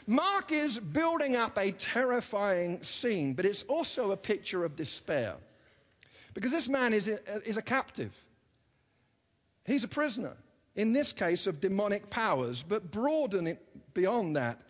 Mark 0.06 0.52
is 0.52 0.78
building 0.78 1.34
up 1.34 1.58
a 1.58 1.72
terrifying 1.72 2.80
scene, 2.82 3.34
but 3.34 3.44
it's 3.44 3.64
also 3.64 4.12
a 4.12 4.16
picture 4.16 4.64
of 4.64 4.76
despair. 4.76 5.34
Because 6.32 6.52
this 6.52 6.68
man 6.68 6.92
is 6.92 7.08
a, 7.08 7.48
is 7.48 7.56
a 7.56 7.62
captive, 7.62 8.12
he's 9.64 9.82
a 9.82 9.88
prisoner, 9.88 10.36
in 10.76 10.92
this 10.92 11.12
case 11.12 11.46
of 11.46 11.60
demonic 11.60 12.08
powers, 12.10 12.62
but 12.62 12.90
broaden 12.90 13.46
it 13.46 13.60
beyond 13.94 14.36
that. 14.36 14.60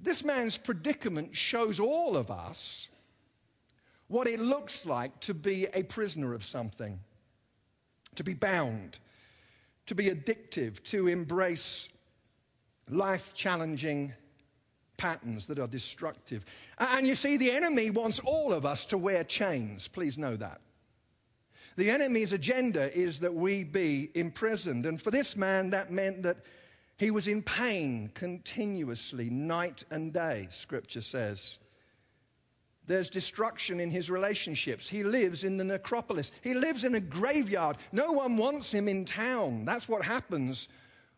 This 0.00 0.24
man's 0.24 0.56
predicament 0.56 1.34
shows 1.34 1.80
all 1.80 2.16
of 2.16 2.30
us 2.30 2.88
what 4.08 4.28
it 4.28 4.38
looks 4.38 4.84
like 4.84 5.18
to 5.20 5.32
be 5.32 5.66
a 5.72 5.82
prisoner 5.82 6.34
of 6.34 6.44
something, 6.44 7.00
to 8.14 8.22
be 8.22 8.34
bound, 8.34 8.98
to 9.86 9.94
be 9.94 10.10
addictive, 10.10 10.82
to 10.84 11.08
embrace 11.08 11.88
life 12.90 13.32
challenging 13.32 14.12
patterns 14.98 15.46
that 15.46 15.58
are 15.58 15.66
destructive. 15.66 16.44
And 16.78 17.06
you 17.06 17.14
see, 17.14 17.38
the 17.38 17.50
enemy 17.50 17.90
wants 17.90 18.20
all 18.20 18.52
of 18.52 18.66
us 18.66 18.84
to 18.86 18.98
wear 18.98 19.24
chains. 19.24 19.88
Please 19.88 20.18
know 20.18 20.36
that. 20.36 20.60
The 21.76 21.90
enemy's 21.90 22.32
agenda 22.32 22.94
is 22.96 23.20
that 23.20 23.34
we 23.34 23.64
be 23.64 24.10
imprisoned. 24.14 24.86
And 24.86 25.00
for 25.00 25.10
this 25.10 25.36
man, 25.36 25.70
that 25.70 25.90
meant 25.90 26.22
that 26.22 26.38
he 26.96 27.10
was 27.10 27.26
in 27.28 27.42
pain 27.42 28.10
continuously, 28.14 29.30
night 29.30 29.84
and 29.90 30.12
day, 30.12 30.48
scripture 30.50 31.00
says. 31.00 31.58
There's 32.86 33.10
destruction 33.10 33.80
in 33.80 33.90
his 33.90 34.10
relationships. 34.10 34.88
He 34.88 35.04
lives 35.04 35.44
in 35.44 35.56
the 35.56 35.64
necropolis. 35.64 36.32
He 36.42 36.54
lives 36.54 36.84
in 36.84 36.94
a 36.94 37.00
graveyard. 37.00 37.76
No 37.92 38.12
one 38.12 38.36
wants 38.36 38.72
him 38.72 38.88
in 38.88 39.04
town. 39.04 39.64
That's 39.64 39.88
what 39.88 40.04
happens 40.04 40.68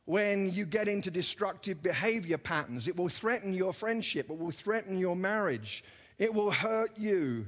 when 0.05 0.53
you 0.53 0.67
get 0.67 0.89
into 0.89 1.11
destructive 1.11 1.83
behavior 1.83 2.39
patterns. 2.39 2.89
It 2.89 2.97
will 2.97 3.09
threaten 3.09 3.55
your 3.55 3.73
friendship, 3.73 4.31
it 4.31 4.39
will 4.39 4.51
threaten 4.51 4.99
your 4.99 5.17
marriage, 5.17 5.83
it 6.19 6.33
will 6.33 6.51
hurt 6.51 6.99
you. 6.99 7.47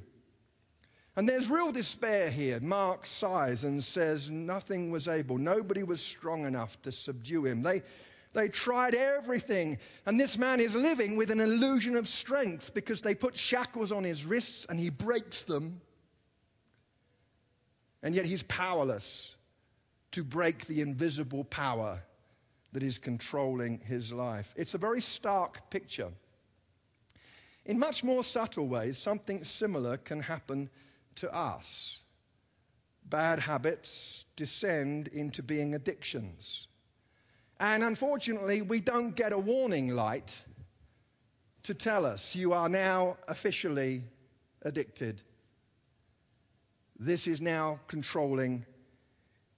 And 1.17 1.27
there's 1.27 1.49
real 1.49 1.73
despair 1.73 2.31
here. 2.31 2.61
Mark 2.61 3.07
sighs 3.07 3.65
and 3.65 3.83
says, 3.83 4.29
Nothing 4.29 4.91
was 4.91 5.09
able, 5.09 5.39
nobody 5.39 5.83
was 5.83 6.01
strong 6.01 6.45
enough 6.45 6.81
to 6.83 6.93
subdue 6.93 7.47
him. 7.47 7.63
They, 7.63 7.83
they 8.35 8.49
tried 8.49 8.95
everything. 8.95 9.79
And 10.05 10.21
this 10.21 10.37
man 10.37 10.61
is 10.61 10.75
living 10.75 11.17
with 11.17 11.31
an 11.31 11.41
illusion 11.41 11.97
of 11.97 12.07
strength 12.07 12.75
because 12.75 13.01
they 13.01 13.15
put 13.15 13.37
shackles 13.37 13.93
on 13.93 14.05
his 14.05 14.27
wrists 14.27 14.67
and 14.69 14.79
he 14.79 14.91
breaks 14.91 15.43
them. 15.45 15.81
And 18.03 18.15
yet 18.15 18.27
he's 18.27 18.43
powerless 18.43 19.35
to 20.13 20.23
break 20.23 20.67
the 20.67 20.83
invisible 20.83 21.45
power 21.45 22.03
that 22.73 22.83
is 22.83 22.99
controlling 22.99 23.81
his 23.81 24.13
life. 24.13 24.53
It's 24.55 24.75
a 24.75 24.79
very 24.79 25.01
stark 25.01 25.71
picture. 25.71 26.11
In 27.65 27.79
much 27.79 28.05
more 28.05 28.23
subtle 28.23 28.69
ways, 28.69 28.99
something 28.99 29.43
similar 29.45 29.97
can 29.97 30.21
happen 30.21 30.69
to 31.17 31.35
us. 31.35 32.01
Bad 33.05 33.41
habits 33.41 34.25
descend 34.37 35.09
into 35.09 35.43
being 35.43 35.75
addictions. 35.75 36.69
And 37.59 37.85
unfortunately, 37.85 38.63
we 38.63 38.81
don't 38.81 39.15
get 39.15 39.33
a 39.33 39.39
warning 39.39 39.95
light 39.95 40.37
to 41.63 41.75
tell 41.75 42.05
us 42.05 42.37
you 42.37 42.53
are 42.53 42.69
now 42.69 43.17
officially 43.29 44.03
addicted. 44.63 45.23
This 46.99 47.27
is 47.27 47.41
now 47.41 47.81
controlling 47.87 48.65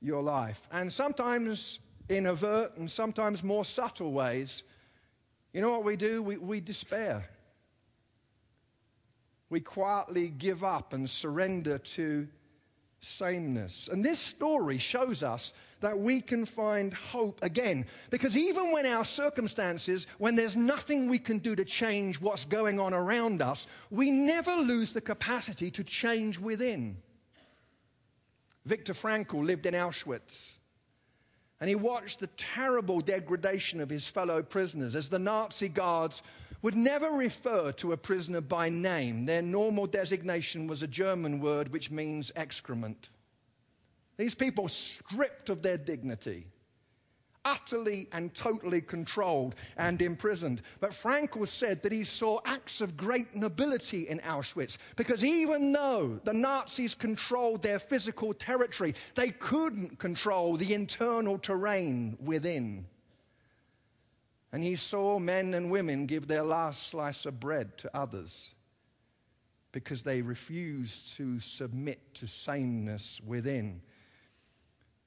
your 0.00 0.23
life. 0.23 0.69
And 0.73 0.93
sometimes 0.93 1.81
in 2.09 2.27
overt 2.27 2.77
and 2.77 2.91
sometimes 2.91 3.43
more 3.43 3.65
subtle 3.65 4.12
ways, 4.12 4.62
you 5.53 5.61
know 5.61 5.71
what 5.71 5.85
we 5.85 5.97
do? 5.97 6.23
We, 6.23 6.37
we 6.37 6.61
despair. 6.61 7.29
We 9.50 9.61
quietly 9.61 10.28
give 10.28 10.62
up 10.62 10.93
and 10.93 11.09
surrender 11.09 11.78
to 11.78 12.28
sameness. 13.00 13.88
And 13.90 14.05
this 14.05 14.19
story 14.19 14.78
shows 14.78 15.23
us 15.23 15.52
that 15.81 15.99
we 15.99 16.21
can 16.21 16.45
find 16.45 16.93
hope 16.93 17.38
again. 17.43 17.87
Because 18.11 18.37
even 18.37 18.73
when 18.73 18.87
our 18.87 19.05
circumstances, 19.05 20.07
when 20.19 20.35
there's 20.35 20.57
nothing 20.57 21.09
we 21.09 21.19
can 21.19 21.38
do 21.38 21.55
to 21.55 21.64
change 21.64 22.21
what's 22.21 22.45
going 22.45 22.81
on 22.81 22.93
around 22.93 23.40
us, 23.40 23.67
we 23.90 24.11
never 24.11 24.57
lose 24.57 24.93
the 24.93 25.00
capacity 25.00 25.71
to 25.71 25.85
change 25.85 26.38
within. 26.38 26.97
Viktor 28.64 28.93
Frankl 28.93 29.45
lived 29.45 29.67
in 29.67 29.75
Auschwitz. 29.75 30.59
And 31.61 31.69
he 31.69 31.75
watched 31.75 32.21
the 32.21 32.28
terrible 32.37 33.00
degradation 33.00 33.81
of 33.81 33.90
his 33.90 34.07
fellow 34.07 34.43
prisoners 34.43 34.95
as 34.95 35.09
the 35.09 35.19
Nazi 35.19 35.69
guards 35.69 36.23
would 36.62 36.77
never 36.77 37.11
refer 37.11 37.73
to 37.73 37.93
a 37.93 37.97
prisoner 37.97 38.41
by 38.41 38.69
name. 38.69 39.27
Their 39.27 39.43
normal 39.43 39.87
designation 39.87 40.67
was 40.67 40.83
a 40.83 40.88
German 40.88 41.41
word 41.41 41.73
which 41.73 41.91
means 41.91 42.33
excrement. 42.35 43.11
These 44.17 44.35
people 44.35 44.69
stripped 44.69 45.49
of 45.49 45.62
their 45.62 45.79
dignity, 45.79 46.49
utterly 47.45 48.09
and 48.12 48.35
totally 48.35 48.81
controlled 48.81 49.55
and 49.77 50.03
imprisoned. 50.03 50.62
But 50.81 50.91
Frankl 50.91 51.47
said 51.47 51.83
that 51.83 51.93
he 51.93 52.03
saw 52.03 52.41
acts 52.45 52.81
of 52.81 52.97
great 52.97 53.37
nobility 53.37 54.09
in 54.09 54.19
Auschwitz 54.19 54.77
because 54.97 55.23
even 55.23 55.71
though 55.71 56.21
the 56.25 56.33
Nazis 56.33 56.97
controlled 56.97 57.62
their 57.62 57.79
physical 57.79 58.35
territory, 58.35 58.97
they 59.15 59.31
couldn't 59.31 60.00
control 60.00 60.57
the 60.57 60.75
internal 60.75 61.38
terrain 61.38 62.19
within. 62.21 62.87
And 64.52 64.62
he 64.64 64.76
saw 64.76 65.19
men 65.19 65.55
and 65.55 65.71
women 65.71 66.07
give 66.07 66.26
their 66.26 66.43
last 66.43 66.88
slice 66.88 67.26
of 67.26 67.38
bread 67.38 67.76
to 67.78 67.97
others 67.97 68.55
because 69.73 70.02
they 70.02 70.23
refused 70.23 71.17
to 71.17 71.38
submit 71.40 72.14
to 72.14 72.26
sameness 72.26 73.21
within. 73.26 73.83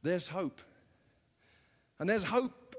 There's 0.03 0.27
hope. 0.27 0.61
And 1.99 2.09
there's 2.09 2.23
hope 2.23 2.75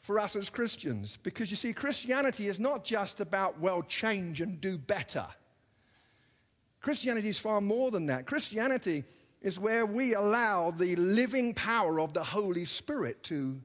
for 0.00 0.18
us 0.18 0.36
as 0.36 0.48
Christians 0.48 1.18
because 1.22 1.50
you 1.50 1.56
see, 1.56 1.72
Christianity 1.72 2.48
is 2.48 2.58
not 2.58 2.84
just 2.84 3.20
about, 3.20 3.60
well, 3.60 3.82
change 3.82 4.40
and 4.40 4.60
do 4.60 4.78
better. 4.78 5.26
Christianity 6.80 7.28
is 7.28 7.38
far 7.38 7.60
more 7.60 7.90
than 7.90 8.06
that. 8.06 8.26
Christianity 8.26 9.04
is 9.42 9.58
where 9.58 9.84
we 9.84 10.14
allow 10.14 10.70
the 10.70 10.96
living 10.96 11.52
power 11.52 12.00
of 12.00 12.12
the 12.12 12.24
Holy 12.24 12.64
Spirit 12.64 13.22
to 13.24 13.60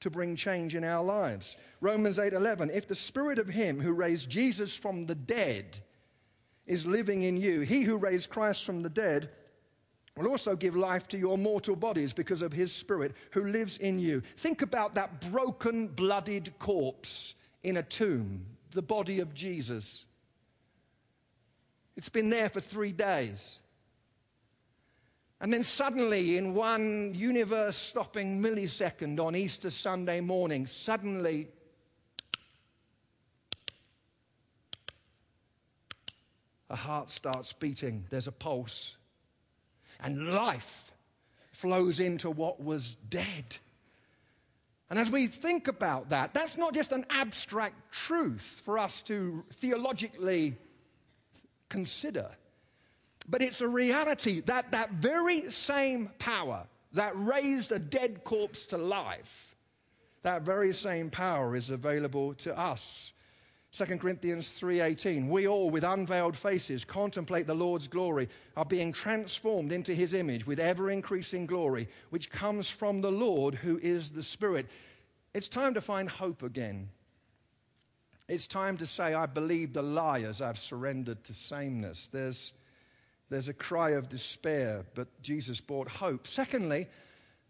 to 0.00 0.10
bring 0.10 0.36
change 0.36 0.74
in 0.74 0.84
our 0.84 1.04
lives. 1.04 1.56
Romans 1.80 2.18
8:11 2.18 2.70
If 2.70 2.86
the 2.86 2.94
spirit 2.94 3.38
of 3.38 3.48
him 3.48 3.80
who 3.80 3.92
raised 3.92 4.28
Jesus 4.28 4.76
from 4.76 5.06
the 5.06 5.14
dead 5.14 5.80
is 6.66 6.84
living 6.84 7.22
in 7.22 7.36
you, 7.36 7.60
he 7.60 7.82
who 7.82 7.96
raised 7.96 8.30
Christ 8.30 8.64
from 8.64 8.82
the 8.82 8.90
dead 8.90 9.30
will 10.16 10.28
also 10.28 10.56
give 10.56 10.74
life 10.74 11.06
to 11.08 11.18
your 11.18 11.36
mortal 11.36 11.76
bodies 11.76 12.12
because 12.12 12.42
of 12.42 12.52
his 12.52 12.72
spirit 12.72 13.14
who 13.32 13.46
lives 13.48 13.76
in 13.76 13.98
you. 13.98 14.22
Think 14.36 14.62
about 14.62 14.94
that 14.94 15.30
broken, 15.30 15.88
bloodied 15.88 16.58
corpse 16.58 17.34
in 17.62 17.76
a 17.76 17.82
tomb, 17.82 18.46
the 18.72 18.82
body 18.82 19.20
of 19.20 19.34
Jesus. 19.34 20.06
It's 21.96 22.08
been 22.08 22.30
there 22.30 22.48
for 22.48 22.60
3 22.60 22.92
days. 22.92 23.60
And 25.40 25.52
then 25.52 25.64
suddenly, 25.64 26.38
in 26.38 26.54
one 26.54 27.14
universe 27.14 27.76
stopping 27.76 28.40
millisecond 28.40 29.20
on 29.20 29.36
Easter 29.36 29.68
Sunday 29.68 30.20
morning, 30.20 30.66
suddenly 30.66 31.48
a 36.70 36.76
heart 36.76 37.10
starts 37.10 37.52
beating, 37.52 38.06
there's 38.08 38.26
a 38.26 38.32
pulse, 38.32 38.96
and 40.00 40.32
life 40.32 40.90
flows 41.52 42.00
into 42.00 42.30
what 42.30 42.62
was 42.62 42.96
dead. 43.08 43.58
And 44.88 44.98
as 44.98 45.10
we 45.10 45.26
think 45.26 45.68
about 45.68 46.10
that, 46.10 46.32
that's 46.32 46.56
not 46.56 46.72
just 46.72 46.92
an 46.92 47.04
abstract 47.10 47.92
truth 47.92 48.62
for 48.64 48.78
us 48.78 49.02
to 49.02 49.44
theologically 49.52 50.56
consider. 51.68 52.30
But 53.28 53.42
it's 53.42 53.60
a 53.60 53.68
reality 53.68 54.40
that 54.42 54.70
that 54.72 54.92
very 54.92 55.50
same 55.50 56.10
power 56.18 56.66
that 56.92 57.12
raised 57.16 57.72
a 57.72 57.78
dead 57.78 58.24
corpse 58.24 58.66
to 58.66 58.78
life, 58.78 59.56
that 60.22 60.42
very 60.42 60.72
same 60.72 61.10
power 61.10 61.56
is 61.56 61.70
available 61.70 62.34
to 62.34 62.56
us. 62.58 63.12
2 63.72 63.98
Corinthians 63.98 64.58
3:18 64.58 65.28
We 65.28 65.46
all 65.46 65.68
with 65.68 65.84
unveiled 65.84 66.36
faces 66.36 66.84
contemplate 66.84 67.46
the 67.46 67.54
Lord's 67.54 67.88
glory 67.88 68.28
are 68.56 68.64
being 68.64 68.92
transformed 68.92 69.70
into 69.70 69.92
his 69.92 70.14
image 70.14 70.46
with 70.46 70.58
ever 70.58 70.90
increasing 70.90 71.44
glory 71.44 71.88
which 72.10 72.30
comes 72.30 72.70
from 72.70 73.00
the 73.00 73.12
Lord 73.12 73.56
who 73.56 73.78
is 73.82 74.10
the 74.10 74.22
Spirit. 74.22 74.66
It's 75.34 75.48
time 75.48 75.74
to 75.74 75.82
find 75.82 76.08
hope 76.08 76.42
again. 76.42 76.88
It's 78.28 78.46
time 78.46 78.78
to 78.78 78.86
say 78.86 79.12
I 79.12 79.26
believe 79.26 79.74
the 79.74 79.82
liars 79.82 80.40
I've 80.40 80.58
surrendered 80.58 81.22
to 81.24 81.34
sameness. 81.34 82.08
There's 82.08 82.54
there's 83.28 83.48
a 83.48 83.54
cry 83.54 83.90
of 83.90 84.08
despair, 84.08 84.84
but 84.94 85.08
Jesus 85.22 85.60
brought 85.60 85.88
hope. 85.88 86.26
Secondly, 86.26 86.86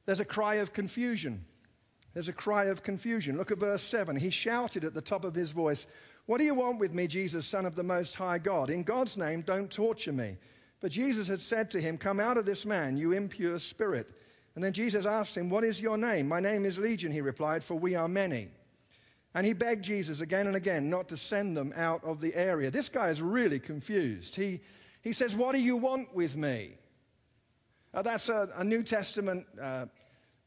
there's 0.06 0.20
a 0.20 0.24
cry 0.24 0.56
of 0.56 0.72
confusion. 0.72 1.44
There's 2.14 2.28
a 2.28 2.32
cry 2.32 2.66
of 2.66 2.82
confusion. 2.82 3.36
Look 3.36 3.50
at 3.50 3.58
verse 3.58 3.82
7. 3.82 4.16
He 4.16 4.30
shouted 4.30 4.84
at 4.84 4.94
the 4.94 5.02
top 5.02 5.24
of 5.24 5.34
his 5.34 5.50
voice, 5.52 5.86
what 6.26 6.38
do 6.38 6.44
you 6.44 6.54
want 6.54 6.80
with 6.80 6.92
me, 6.92 7.06
Jesus, 7.06 7.46
Son 7.46 7.64
of 7.64 7.76
the 7.76 7.84
Most 7.84 8.16
High 8.16 8.38
God? 8.38 8.68
In 8.68 8.82
God's 8.82 9.16
name, 9.16 9.42
don't 9.42 9.70
torture 9.70 10.12
me. 10.12 10.36
But 10.80 10.90
Jesus 10.90 11.28
had 11.28 11.40
said 11.40 11.70
to 11.70 11.80
him, 11.80 11.96
Come 11.96 12.18
out 12.18 12.36
of 12.36 12.44
this 12.44 12.66
man, 12.66 12.98
you 12.98 13.12
impure 13.12 13.58
spirit. 13.60 14.08
And 14.56 14.64
then 14.64 14.72
Jesus 14.72 15.06
asked 15.06 15.36
him, 15.36 15.50
What 15.50 15.62
is 15.62 15.80
your 15.80 15.96
name? 15.96 16.26
My 16.26 16.40
name 16.40 16.64
is 16.64 16.78
Legion, 16.78 17.12
he 17.12 17.20
replied, 17.20 17.62
for 17.62 17.76
we 17.76 17.94
are 17.94 18.08
many. 18.08 18.48
And 19.34 19.46
he 19.46 19.52
begged 19.52 19.84
Jesus 19.84 20.20
again 20.20 20.48
and 20.48 20.56
again 20.56 20.90
not 20.90 21.08
to 21.10 21.16
send 21.16 21.56
them 21.56 21.72
out 21.76 22.02
of 22.02 22.20
the 22.20 22.34
area. 22.34 22.70
This 22.70 22.88
guy 22.88 23.10
is 23.10 23.22
really 23.22 23.60
confused. 23.60 24.34
He, 24.34 24.60
he 25.06 25.12
says, 25.12 25.36
What 25.36 25.52
do 25.52 25.60
you 25.60 25.76
want 25.76 26.12
with 26.12 26.36
me? 26.36 26.72
Now, 27.94 28.02
that's 28.02 28.28
a, 28.28 28.48
a 28.56 28.64
New 28.64 28.82
Testament 28.82 29.46
uh, 29.62 29.86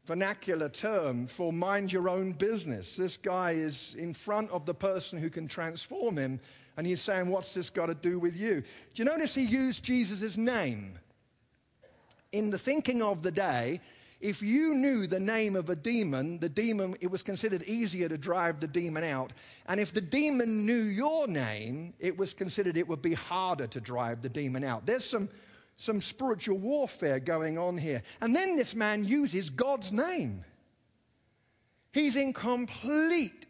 vernacular 0.06 0.68
term 0.68 1.28
for 1.28 1.54
mind 1.54 1.94
your 1.94 2.10
own 2.10 2.34
business. 2.34 2.98
This 2.98 3.16
guy 3.16 3.52
is 3.52 3.96
in 3.98 4.14
front 4.14 4.52
of 4.52 4.66
the 4.66 4.74
person 4.74 5.18
who 5.18 5.30
can 5.30 5.48
transform 5.48 6.18
him, 6.18 6.42
and 6.76 6.86
he's 6.86 7.00
saying, 7.00 7.30
What's 7.30 7.54
this 7.54 7.70
got 7.70 7.86
to 7.86 7.96
do 7.96 8.20
with 8.20 8.36
you? 8.36 8.56
Do 8.60 9.02
you 9.02 9.06
notice 9.06 9.34
he 9.34 9.46
used 9.46 9.82
Jesus' 9.82 10.36
name? 10.36 11.00
In 12.34 12.50
the 12.50 12.58
thinking 12.58 13.02
of 13.02 13.22
the 13.22 13.32
day, 13.32 13.80
if 14.20 14.42
you 14.42 14.74
knew 14.74 15.08
the 15.08 15.20
name 15.20 15.56
of 15.56 15.70
a 15.70 15.76
demon, 15.76 16.40
the 16.40 16.50
demon, 16.50 16.96
it 17.00 17.10
was 17.10 17.24
considered 17.24 17.64
easier 17.64 18.10
to 18.10 18.18
drive 18.18 18.60
the 18.60 18.68
demon 18.68 19.04
out. 19.04 19.32
And 19.68 19.80
if 19.80 19.94
the 19.94 20.02
demon 20.02 20.66
knew 20.66 20.82
your 20.82 21.28
name, 21.28 21.94
it 22.00 22.18
was 22.18 22.34
considered 22.34 22.76
it 22.76 22.88
would 22.88 23.02
be 23.02 23.14
harder 23.14 23.68
to 23.68 23.80
drive 23.80 24.22
the 24.22 24.30
demon 24.30 24.64
out. 24.64 24.86
There's 24.86 25.06
some 25.06 25.30
some 25.80 26.02
spiritual 26.02 26.58
warfare 26.58 27.22
going 27.22 27.58
on 27.58 27.78
here. 27.78 28.04
And 28.20 28.36
then 28.36 28.58
this 28.58 28.76
man 28.76 29.06
uses 29.06 29.50
God's 29.50 29.94
name. 29.94 30.44
He's 31.94 32.18
in 32.18 32.34
complete 32.34 33.48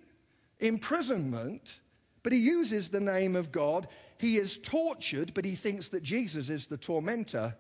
imprisonment, 0.59 1.79
but 2.21 2.31
he 2.31 2.37
uses 2.37 2.89
the 2.89 2.99
name 2.99 3.35
of 3.35 3.51
God. 3.51 3.87
He 4.19 4.37
is 4.37 4.59
tortured, 4.59 5.33
but 5.33 5.43
he 5.43 5.55
thinks 5.55 5.89
that 5.89 6.03
Jesus 6.03 6.51
is 6.51 6.67
the 6.67 6.77
tormentor. 6.77 7.55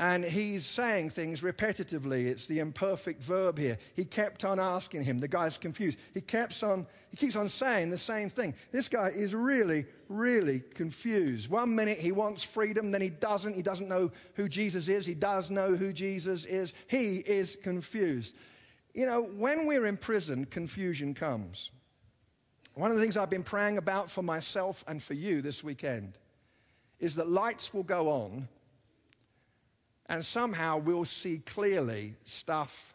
And 0.00 0.24
he's 0.24 0.64
saying 0.64 1.10
things 1.10 1.42
repetitively. 1.42 2.26
It's 2.26 2.46
the 2.46 2.60
imperfect 2.60 3.20
verb 3.20 3.58
here. 3.58 3.78
He 3.94 4.04
kept 4.04 4.44
on 4.44 4.60
asking 4.60 5.02
him. 5.02 5.18
The 5.18 5.26
guy's 5.26 5.58
confused. 5.58 5.98
He 6.14 6.20
keeps 6.20 6.62
on, 6.62 6.86
he 7.10 7.16
keeps 7.16 7.34
on 7.34 7.48
saying 7.48 7.90
the 7.90 7.98
same 7.98 8.28
thing. 8.28 8.54
This 8.70 8.88
guy 8.88 9.08
is 9.08 9.34
really, 9.34 9.86
really 10.08 10.60
confused. 10.74 11.50
One 11.50 11.74
minute 11.74 11.98
he 11.98 12.12
wants 12.12 12.44
freedom, 12.44 12.92
then 12.92 13.00
he 13.00 13.10
doesn't. 13.10 13.54
He 13.54 13.62
doesn't 13.62 13.88
know 13.88 14.12
who 14.34 14.48
Jesus 14.48 14.86
is. 14.86 15.04
He 15.04 15.14
does 15.14 15.50
know 15.50 15.74
who 15.74 15.92
Jesus 15.92 16.44
is. 16.44 16.74
He 16.86 17.16
is 17.16 17.56
confused. 17.60 18.36
You 18.94 19.06
know, 19.06 19.22
when 19.22 19.66
we're 19.66 19.86
in 19.86 19.96
prison, 19.96 20.44
confusion 20.44 21.12
comes. 21.12 21.72
One 22.74 22.92
of 22.92 22.96
the 22.96 23.02
things 23.02 23.16
I've 23.16 23.30
been 23.30 23.42
praying 23.42 23.78
about 23.78 24.12
for 24.12 24.22
myself 24.22 24.84
and 24.86 25.02
for 25.02 25.14
you 25.14 25.42
this 25.42 25.64
weekend 25.64 26.18
is 27.00 27.16
that 27.16 27.28
lights 27.28 27.74
will 27.74 27.82
go 27.82 28.08
on 28.08 28.48
and 30.08 30.24
somehow 30.24 30.78
we'll 30.78 31.04
see 31.04 31.38
clearly 31.38 32.14
stuff 32.24 32.94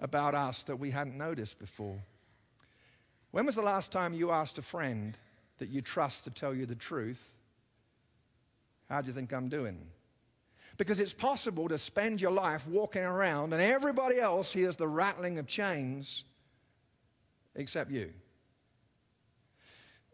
about 0.00 0.34
us 0.34 0.64
that 0.64 0.76
we 0.76 0.90
hadn't 0.90 1.16
noticed 1.16 1.58
before. 1.58 1.98
When 3.30 3.46
was 3.46 3.54
the 3.54 3.62
last 3.62 3.92
time 3.92 4.12
you 4.12 4.30
asked 4.30 4.58
a 4.58 4.62
friend 4.62 5.16
that 5.58 5.68
you 5.68 5.80
trust 5.80 6.24
to 6.24 6.30
tell 6.30 6.54
you 6.54 6.66
the 6.66 6.74
truth, 6.74 7.36
How 8.90 9.00
do 9.00 9.06
you 9.06 9.12
think 9.12 9.32
I'm 9.32 9.48
doing? 9.48 9.78
Because 10.76 11.00
it's 11.00 11.14
possible 11.14 11.68
to 11.68 11.78
spend 11.78 12.20
your 12.20 12.32
life 12.32 12.66
walking 12.66 13.04
around 13.04 13.52
and 13.52 13.62
everybody 13.62 14.18
else 14.18 14.52
hears 14.52 14.74
the 14.74 14.88
rattling 14.88 15.38
of 15.38 15.46
chains 15.46 16.24
except 17.54 17.90
you. 17.90 18.12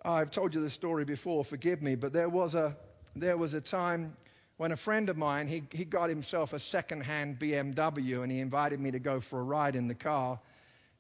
I've 0.05 0.31
told 0.31 0.55
you 0.55 0.61
this 0.61 0.73
story 0.73 1.05
before, 1.05 1.45
forgive 1.45 1.83
me, 1.83 1.95
but 1.95 2.13
there 2.13 2.29
was 2.29 2.55
a, 2.55 2.77
there 3.17 3.37
was 3.37 3.55
a 3.55 3.61
time 3.61 4.17
when 4.59 4.73
a 4.73 4.77
friend 4.77 5.09
of 5.09 5.17
mine, 5.17 5.47
he, 5.47 5.63
he 5.71 5.85
got 5.85 6.11
himself 6.11 6.53
a 6.53 6.59
second-hand 6.59 7.39
BMW 7.39 8.23
and 8.25 8.31
he 8.31 8.41
invited 8.41 8.81
me 8.81 8.91
to 8.91 8.99
go 8.99 9.21
for 9.21 9.39
a 9.39 9.43
ride 9.43 9.77
in 9.77 9.87
the 9.87 9.95
car. 9.95 10.39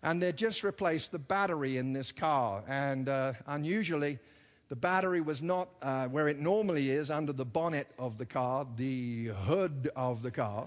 And 0.00 0.22
they 0.22 0.32
just 0.32 0.62
replaced 0.62 1.10
the 1.10 1.18
battery 1.18 1.76
in 1.76 1.92
this 1.92 2.12
car. 2.12 2.62
And 2.68 3.08
uh, 3.08 3.32
unusually, 3.48 4.20
the 4.68 4.76
battery 4.76 5.20
was 5.20 5.42
not 5.42 5.68
uh, 5.82 6.06
where 6.06 6.28
it 6.28 6.38
normally 6.38 6.90
is 6.90 7.10
under 7.10 7.32
the 7.32 7.44
bonnet 7.44 7.88
of 7.98 8.16
the 8.16 8.26
car, 8.26 8.64
the 8.76 9.32
hood 9.46 9.90
of 9.96 10.22
the 10.22 10.30
car. 10.30 10.66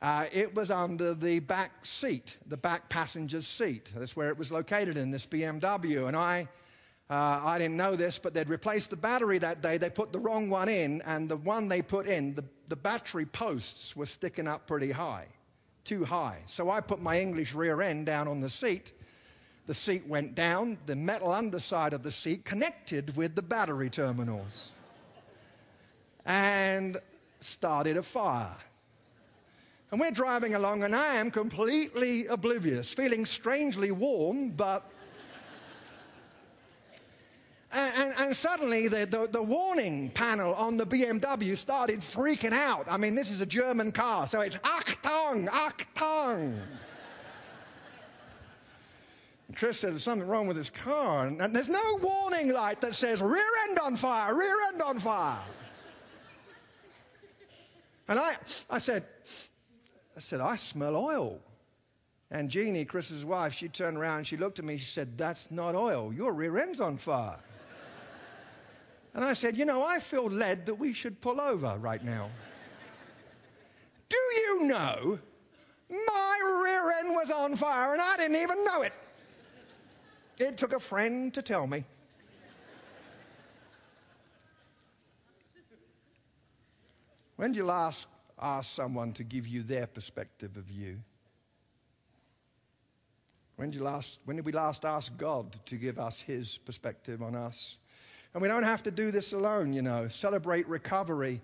Uh, 0.00 0.26
it 0.32 0.52
was 0.56 0.72
under 0.72 1.14
the 1.14 1.38
back 1.38 1.86
seat, 1.86 2.36
the 2.48 2.56
back 2.56 2.88
passenger's 2.88 3.46
seat. 3.46 3.92
That's 3.94 4.16
where 4.16 4.28
it 4.28 4.36
was 4.36 4.50
located 4.50 4.96
in 4.96 5.12
this 5.12 5.24
BMW. 5.24 6.08
And 6.08 6.16
I 6.16 6.48
uh, 7.10 7.40
I 7.44 7.58
didn't 7.58 7.76
know 7.76 7.94
this, 7.94 8.18
but 8.18 8.32
they'd 8.32 8.48
replaced 8.48 8.90
the 8.90 8.96
battery 8.96 9.38
that 9.38 9.62
day. 9.62 9.76
They 9.76 9.90
put 9.90 10.12
the 10.12 10.18
wrong 10.18 10.48
one 10.48 10.68
in, 10.68 11.02
and 11.02 11.28
the 11.28 11.36
one 11.36 11.68
they 11.68 11.82
put 11.82 12.06
in, 12.06 12.34
the, 12.34 12.44
the 12.68 12.76
battery 12.76 13.26
posts 13.26 13.94
were 13.94 14.06
sticking 14.06 14.48
up 14.48 14.66
pretty 14.66 14.90
high, 14.90 15.26
too 15.84 16.04
high. 16.04 16.40
So 16.46 16.70
I 16.70 16.80
put 16.80 17.02
my 17.02 17.20
English 17.20 17.54
rear 17.54 17.82
end 17.82 18.06
down 18.06 18.28
on 18.28 18.40
the 18.40 18.48
seat. 18.48 18.92
The 19.66 19.74
seat 19.74 20.06
went 20.06 20.34
down, 20.34 20.78
the 20.86 20.96
metal 20.96 21.32
underside 21.32 21.92
of 21.92 22.02
the 22.02 22.10
seat 22.10 22.44
connected 22.44 23.16
with 23.16 23.34
the 23.34 23.42
battery 23.42 23.90
terminals 23.90 24.76
and 26.24 26.96
started 27.40 27.96
a 27.96 28.02
fire. 28.02 28.56
And 29.90 30.00
we're 30.00 30.10
driving 30.10 30.54
along, 30.54 30.84
and 30.84 30.96
I 30.96 31.16
am 31.16 31.30
completely 31.30 32.26
oblivious, 32.26 32.94
feeling 32.94 33.26
strangely 33.26 33.90
warm, 33.90 34.50
but 34.50 34.90
and, 37.72 38.14
and, 38.18 38.36
suddenly 38.36 38.88
the, 38.88 39.06
the, 39.06 39.28
the, 39.30 39.42
warning 39.42 40.10
panel 40.10 40.54
on 40.54 40.76
the 40.76 40.86
BMW 40.86 41.56
started 41.56 42.00
freaking 42.00 42.52
out. 42.52 42.86
I 42.88 42.96
mean, 42.96 43.14
this 43.14 43.30
is 43.30 43.40
a 43.40 43.46
German 43.46 43.92
car, 43.92 44.26
so 44.26 44.40
it's 44.40 44.56
Achtung, 44.58 45.48
Achtung. 45.48 46.58
Chris 49.56 49.80
said 49.80 49.92
there's 49.92 50.02
something 50.02 50.26
wrong 50.26 50.46
with 50.46 50.56
his 50.56 50.70
car, 50.70 51.26
and, 51.26 51.40
and 51.40 51.54
there's 51.54 51.68
no 51.68 51.98
warning 52.00 52.52
light 52.52 52.80
that 52.80 52.94
says 52.94 53.20
rear 53.20 53.44
end 53.68 53.78
on 53.78 53.96
fire, 53.96 54.34
rear 54.34 54.56
end 54.68 54.82
on 54.82 54.98
fire. 54.98 55.40
And 58.08 58.18
I, 58.18 58.36
I 58.68 58.78
said, 58.78 59.04
I 60.16 60.20
said, 60.20 60.40
I 60.40 60.56
smell 60.56 60.96
oil. 60.96 61.38
And 62.30 62.50
Jeannie, 62.50 62.84
Chris's 62.84 63.24
wife, 63.24 63.52
she 63.52 63.68
turned 63.68 63.96
around, 63.96 64.26
she 64.26 64.36
looked 64.36 64.58
at 64.58 64.64
me, 64.64 64.78
she 64.78 64.86
said, 64.86 65.16
That's 65.18 65.50
not 65.50 65.74
oil. 65.74 66.12
Your 66.12 66.32
rear 66.32 66.58
end's 66.58 66.80
on 66.80 66.96
fire. 66.96 67.38
And 69.14 69.24
I 69.24 69.34
said, 69.34 69.56
You 69.56 69.64
know, 69.64 69.84
I 69.84 69.98
feel 69.98 70.28
led 70.28 70.66
that 70.66 70.74
we 70.74 70.92
should 70.92 71.20
pull 71.20 71.40
over 71.40 71.76
right 71.78 72.02
now. 72.04 72.30
Do 74.08 74.16
you 74.16 74.64
know 74.64 75.18
my 75.90 76.60
rear 76.64 76.92
end 77.00 77.14
was 77.14 77.30
on 77.30 77.56
fire 77.56 77.92
and 77.92 78.00
I 78.00 78.16
didn't 78.16 78.36
even 78.36 78.64
know 78.64 78.82
it? 78.82 78.92
It 80.38 80.56
took 80.56 80.72
a 80.72 80.80
friend 80.80 81.32
to 81.34 81.42
tell 81.42 81.66
me. 81.66 81.84
When 87.36 87.52
did 87.52 87.58
you 87.58 87.64
last 87.64 88.06
ask 88.40 88.70
someone 88.70 89.12
to 89.14 89.24
give 89.24 89.46
you 89.46 89.62
their 89.62 89.86
perspective 89.86 90.56
of 90.56 90.70
you? 90.70 90.98
When 93.56 93.70
did, 93.70 93.78
you 93.78 93.84
last, 93.84 94.20
when 94.24 94.36
did 94.36 94.46
we 94.46 94.52
last 94.52 94.84
ask 94.84 95.16
God 95.18 95.58
to 95.66 95.76
give 95.76 95.98
us 95.98 96.20
his 96.20 96.58
perspective 96.58 97.22
on 97.22 97.34
us? 97.34 97.78
And 98.34 98.42
we 98.42 98.48
don't 98.48 98.62
have 98.62 98.82
to 98.84 98.90
do 98.90 99.10
this 99.10 99.32
alone, 99.32 99.72
you 99.72 99.82
know. 99.82 100.08
Celebrate 100.08 100.66
Recovery 100.66 101.40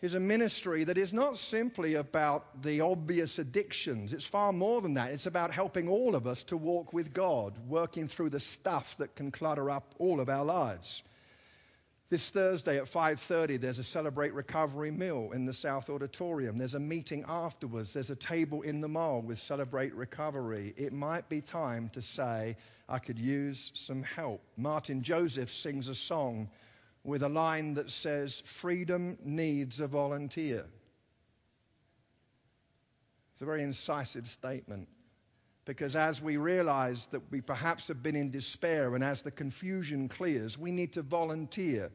is 0.00 0.14
a 0.14 0.20
ministry 0.20 0.82
that 0.82 0.98
is 0.98 1.12
not 1.12 1.38
simply 1.38 1.94
about 1.94 2.62
the 2.62 2.80
obvious 2.80 3.38
addictions. 3.38 4.12
It's 4.12 4.26
far 4.26 4.52
more 4.52 4.80
than 4.80 4.94
that. 4.94 5.12
It's 5.12 5.26
about 5.26 5.52
helping 5.52 5.88
all 5.88 6.16
of 6.16 6.26
us 6.26 6.42
to 6.44 6.56
walk 6.56 6.92
with 6.92 7.14
God, 7.14 7.56
working 7.68 8.08
through 8.08 8.30
the 8.30 8.40
stuff 8.40 8.96
that 8.96 9.14
can 9.14 9.30
clutter 9.30 9.70
up 9.70 9.94
all 9.98 10.18
of 10.18 10.28
our 10.28 10.44
lives. 10.44 11.04
This 12.12 12.28
Thursday 12.28 12.76
at 12.76 12.84
5:30 12.84 13.56
there's 13.56 13.78
a 13.78 13.82
celebrate 13.82 14.34
recovery 14.34 14.90
meal 14.90 15.30
in 15.32 15.46
the 15.46 15.52
South 15.54 15.88
Auditorium. 15.88 16.58
There's 16.58 16.74
a 16.74 16.78
meeting 16.78 17.24
afterwards. 17.26 17.94
There's 17.94 18.10
a 18.10 18.16
table 18.16 18.60
in 18.60 18.82
the 18.82 18.88
mall 18.88 19.22
with 19.22 19.38
celebrate 19.38 19.94
recovery. 19.94 20.74
It 20.76 20.92
might 20.92 21.30
be 21.30 21.40
time 21.40 21.88
to 21.88 22.02
say 22.02 22.58
I 22.86 22.98
could 22.98 23.18
use 23.18 23.72
some 23.72 24.02
help. 24.02 24.42
Martyn 24.58 25.00
Joseph 25.00 25.50
sings 25.50 25.88
a 25.88 25.94
song 25.94 26.50
with 27.02 27.22
a 27.22 27.30
line 27.30 27.72
that 27.72 27.90
says 27.90 28.42
freedom 28.42 29.16
needs 29.24 29.80
a 29.80 29.86
volunteer. 29.86 30.66
It's 33.32 33.40
a 33.40 33.46
very 33.46 33.62
incisive 33.62 34.28
statement. 34.28 34.86
Because 35.64 35.96
as 35.96 36.20
we 36.20 36.36
realize 36.36 37.06
that 37.06 37.22
we 37.30 37.40
perhaps 37.40 37.88
have 37.88 38.02
been 38.02 38.16
in 38.16 38.28
despair 38.28 38.96
and 38.96 39.02
as 39.02 39.22
the 39.22 39.30
confusion 39.30 40.10
clears, 40.10 40.58
we 40.58 40.72
need 40.72 40.92
to 40.92 41.00
volunteer 41.00 41.90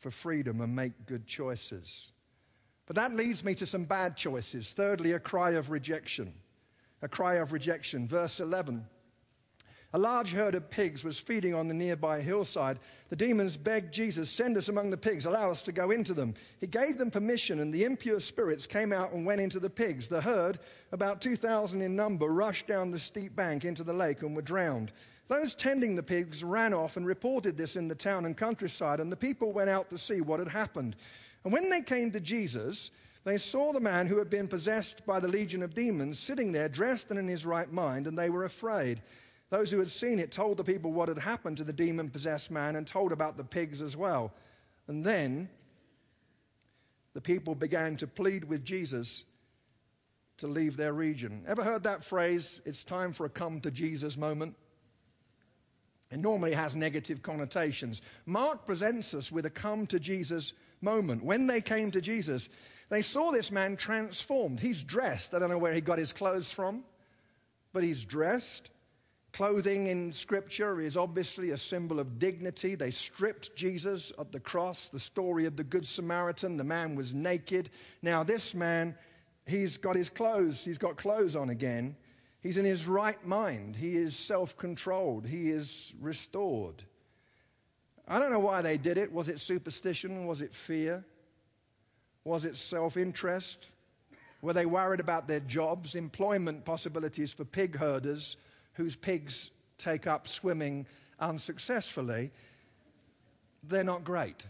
for 0.00 0.10
freedom 0.10 0.60
and 0.60 0.74
make 0.74 1.06
good 1.06 1.26
choices. 1.26 2.10
But 2.86 2.96
that 2.96 3.14
leads 3.14 3.44
me 3.44 3.54
to 3.54 3.66
some 3.66 3.84
bad 3.84 4.16
choices. 4.16 4.72
Thirdly, 4.72 5.12
a 5.12 5.20
cry 5.20 5.52
of 5.52 5.70
rejection. 5.70 6.32
A 7.02 7.08
cry 7.08 7.34
of 7.34 7.52
rejection. 7.52 8.08
Verse 8.08 8.40
11. 8.40 8.84
A 9.92 9.98
large 9.98 10.32
herd 10.32 10.54
of 10.54 10.70
pigs 10.70 11.02
was 11.02 11.18
feeding 11.18 11.52
on 11.52 11.66
the 11.66 11.74
nearby 11.74 12.20
hillside. 12.20 12.78
The 13.08 13.16
demons 13.16 13.56
begged 13.56 13.92
Jesus, 13.92 14.30
Send 14.30 14.56
us 14.56 14.68
among 14.68 14.90
the 14.90 14.96
pigs, 14.96 15.26
allow 15.26 15.50
us 15.50 15.62
to 15.62 15.72
go 15.72 15.90
into 15.90 16.14
them. 16.14 16.34
He 16.60 16.68
gave 16.68 16.96
them 16.96 17.10
permission, 17.10 17.58
and 17.58 17.74
the 17.74 17.82
impure 17.82 18.20
spirits 18.20 18.68
came 18.68 18.92
out 18.92 19.12
and 19.12 19.26
went 19.26 19.40
into 19.40 19.58
the 19.58 19.68
pigs. 19.68 20.08
The 20.08 20.20
herd, 20.20 20.60
about 20.92 21.20
2,000 21.20 21.82
in 21.82 21.96
number, 21.96 22.28
rushed 22.28 22.68
down 22.68 22.92
the 22.92 23.00
steep 23.00 23.34
bank 23.34 23.64
into 23.64 23.82
the 23.82 23.92
lake 23.92 24.22
and 24.22 24.36
were 24.36 24.42
drowned. 24.42 24.92
Those 25.30 25.54
tending 25.54 25.94
the 25.94 26.02
pigs 26.02 26.42
ran 26.42 26.74
off 26.74 26.96
and 26.96 27.06
reported 27.06 27.56
this 27.56 27.76
in 27.76 27.86
the 27.86 27.94
town 27.94 28.24
and 28.24 28.36
countryside, 28.36 28.98
and 28.98 29.12
the 29.12 29.16
people 29.16 29.52
went 29.52 29.70
out 29.70 29.88
to 29.90 29.96
see 29.96 30.20
what 30.20 30.40
had 30.40 30.48
happened. 30.48 30.96
And 31.44 31.52
when 31.52 31.70
they 31.70 31.82
came 31.82 32.10
to 32.10 32.18
Jesus, 32.18 32.90
they 33.22 33.38
saw 33.38 33.72
the 33.72 33.78
man 33.78 34.08
who 34.08 34.18
had 34.18 34.28
been 34.28 34.48
possessed 34.48 35.06
by 35.06 35.20
the 35.20 35.28
legion 35.28 35.62
of 35.62 35.72
demons 35.72 36.18
sitting 36.18 36.50
there, 36.50 36.68
dressed 36.68 37.10
and 37.10 37.18
in 37.18 37.28
his 37.28 37.46
right 37.46 37.72
mind, 37.72 38.08
and 38.08 38.18
they 38.18 38.28
were 38.28 38.44
afraid. 38.44 39.02
Those 39.50 39.70
who 39.70 39.78
had 39.78 39.88
seen 39.88 40.18
it 40.18 40.32
told 40.32 40.56
the 40.56 40.64
people 40.64 40.90
what 40.90 41.08
had 41.08 41.18
happened 41.18 41.58
to 41.58 41.64
the 41.64 41.72
demon 41.72 42.08
possessed 42.08 42.50
man 42.50 42.74
and 42.74 42.84
told 42.84 43.12
about 43.12 43.36
the 43.36 43.44
pigs 43.44 43.80
as 43.80 43.96
well. 43.96 44.32
And 44.88 45.04
then 45.04 45.48
the 47.14 47.20
people 47.20 47.54
began 47.54 47.96
to 47.98 48.08
plead 48.08 48.42
with 48.42 48.64
Jesus 48.64 49.22
to 50.38 50.48
leave 50.48 50.76
their 50.76 50.92
region. 50.92 51.44
Ever 51.46 51.62
heard 51.62 51.84
that 51.84 52.02
phrase, 52.02 52.60
it's 52.64 52.82
time 52.82 53.12
for 53.12 53.26
a 53.26 53.30
come 53.30 53.60
to 53.60 53.70
Jesus 53.70 54.16
moment? 54.16 54.56
It 56.10 56.18
normally 56.18 56.52
has 56.52 56.74
negative 56.74 57.22
connotations. 57.22 58.02
Mark 58.26 58.66
presents 58.66 59.14
us 59.14 59.30
with 59.30 59.46
a 59.46 59.50
come 59.50 59.86
to 59.88 60.00
Jesus 60.00 60.52
moment. 60.80 61.24
When 61.24 61.46
they 61.46 61.60
came 61.60 61.90
to 61.92 62.00
Jesus, 62.00 62.48
they 62.88 63.02
saw 63.02 63.30
this 63.30 63.52
man 63.52 63.76
transformed. 63.76 64.58
He's 64.58 64.82
dressed. 64.82 65.34
I 65.34 65.38
don't 65.38 65.50
know 65.50 65.58
where 65.58 65.72
he 65.72 65.80
got 65.80 65.98
his 65.98 66.12
clothes 66.12 66.52
from, 66.52 66.82
but 67.72 67.84
he's 67.84 68.04
dressed. 68.04 68.70
Clothing 69.32 69.86
in 69.86 70.12
Scripture 70.12 70.80
is 70.80 70.96
obviously 70.96 71.50
a 71.50 71.56
symbol 71.56 72.00
of 72.00 72.18
dignity. 72.18 72.74
They 72.74 72.90
stripped 72.90 73.54
Jesus 73.54 74.12
at 74.18 74.32
the 74.32 74.40
cross. 74.40 74.88
The 74.88 74.98
story 74.98 75.44
of 75.46 75.56
the 75.56 75.62
Good 75.62 75.86
Samaritan, 75.86 76.56
the 76.56 76.64
man 76.64 76.96
was 76.96 77.14
naked. 77.14 77.70
Now, 78.02 78.24
this 78.24 78.56
man, 78.56 78.96
he's 79.46 79.76
got 79.76 79.94
his 79.94 80.08
clothes, 80.08 80.64
he's 80.64 80.78
got 80.78 80.96
clothes 80.96 81.36
on 81.36 81.50
again. 81.50 81.94
He's 82.42 82.56
in 82.56 82.64
his 82.64 82.86
right 82.86 83.24
mind. 83.26 83.76
He 83.76 83.96
is 83.96 84.16
self 84.16 84.56
controlled. 84.56 85.26
He 85.26 85.50
is 85.50 85.94
restored. 86.00 86.82
I 88.08 88.18
don't 88.18 88.30
know 88.30 88.40
why 88.40 88.62
they 88.62 88.78
did 88.78 88.98
it. 88.98 89.12
Was 89.12 89.28
it 89.28 89.38
superstition? 89.38 90.26
Was 90.26 90.42
it 90.42 90.52
fear? 90.52 91.04
Was 92.24 92.44
it 92.44 92.56
self 92.56 92.96
interest? 92.96 93.68
Were 94.42 94.54
they 94.54 94.66
worried 94.66 95.00
about 95.00 95.28
their 95.28 95.40
jobs, 95.40 95.94
employment 95.94 96.64
possibilities 96.64 97.32
for 97.32 97.44
pig 97.44 97.76
herders? 97.76 98.36
whose 98.80 98.96
pigs 98.96 99.50
take 99.78 100.06
up 100.06 100.26
swimming 100.26 100.86
unsuccessfully, 101.18 102.30
they're 103.64 103.84
not 103.84 104.04
great. 104.04 104.46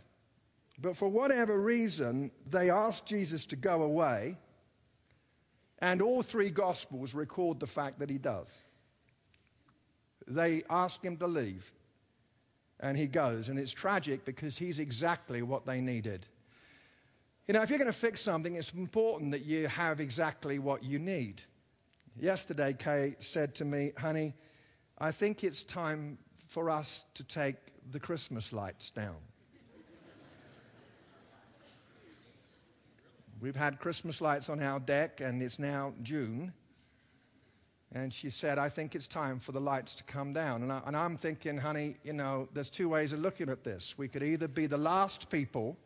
But 0.80 0.96
for 0.96 1.08
whatever 1.08 1.60
reason, 1.60 2.30
they 2.48 2.70
asked 2.70 3.06
Jesus 3.06 3.44
to 3.46 3.56
go 3.56 3.82
away, 3.82 4.36
and 5.80 6.02
all 6.02 6.22
three 6.22 6.50
Gospels 6.50 7.14
record 7.14 7.60
the 7.60 7.66
fact 7.66 7.98
that 7.98 8.10
he 8.10 8.18
does. 8.18 8.56
They 10.26 10.62
ask 10.68 11.02
him 11.02 11.16
to 11.18 11.26
leave, 11.26 11.72
and 12.80 12.96
he 12.96 13.06
goes, 13.06 13.48
and 13.48 13.58
it's 13.58 13.72
tragic 13.72 14.24
because 14.24 14.58
he's 14.58 14.78
exactly 14.78 15.42
what 15.42 15.66
they 15.66 15.80
needed. 15.80 16.26
You 17.48 17.54
know, 17.54 17.62
if 17.62 17.70
you're 17.70 17.78
going 17.78 17.92
to 17.92 17.98
fix 17.98 18.20
something, 18.20 18.54
it's 18.54 18.72
important 18.72 19.32
that 19.32 19.44
you 19.44 19.66
have 19.66 20.00
exactly 20.00 20.58
what 20.58 20.84
you 20.84 20.98
need. 20.98 21.42
Yesterday, 22.18 22.76
Kay 22.78 23.16
said 23.18 23.54
to 23.56 23.64
me, 23.64 23.92
honey, 23.96 24.34
I 24.98 25.10
think 25.10 25.42
it's 25.42 25.64
time 25.64 26.18
for 26.46 26.70
us 26.70 27.04
to 27.14 27.24
take 27.24 27.56
the 27.90 27.98
Christmas 27.98 28.52
lights 28.52 28.90
down. 28.90 29.16
We've 33.40 33.56
had 33.56 33.78
Christmas 33.78 34.20
lights 34.20 34.50
on 34.50 34.62
our 34.62 34.78
deck, 34.78 35.22
and 35.22 35.42
it's 35.42 35.58
now 35.58 35.94
June. 36.02 36.52
And 37.92 38.12
she 38.12 38.28
said, 38.28 38.58
I 38.58 38.68
think 38.68 38.94
it's 38.94 39.06
time 39.06 39.38
for 39.38 39.52
the 39.52 39.60
lights 39.60 39.94
to 39.94 40.04
come 40.04 40.34
down. 40.34 40.62
And, 40.62 40.70
I, 40.70 41.04
am 41.04 41.16
thinking, 41.16 41.56
honey, 41.56 41.96
you 42.04 42.12
know, 42.12 42.48
there's 42.52 42.68
two 42.68 42.90
ways 42.90 43.14
of 43.14 43.20
looking 43.20 43.48
at 43.48 43.64
this. 43.64 43.96
We 43.96 44.08
could 44.08 44.22
either 44.22 44.46
be 44.46 44.66
the 44.66 44.76
last 44.76 45.30
people 45.30 45.78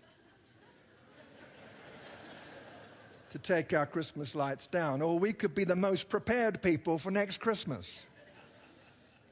to 3.30 3.38
take 3.38 3.74
our 3.74 3.84
Christmas 3.84 4.36
lights 4.36 4.68
down, 4.68 5.02
or 5.02 5.18
we 5.18 5.32
could 5.32 5.54
be 5.54 5.64
the 5.64 5.76
most 5.76 6.08
prepared 6.08 6.62
people 6.62 6.96
for 6.96 7.10
next 7.10 7.40
Christmas. 7.40 8.06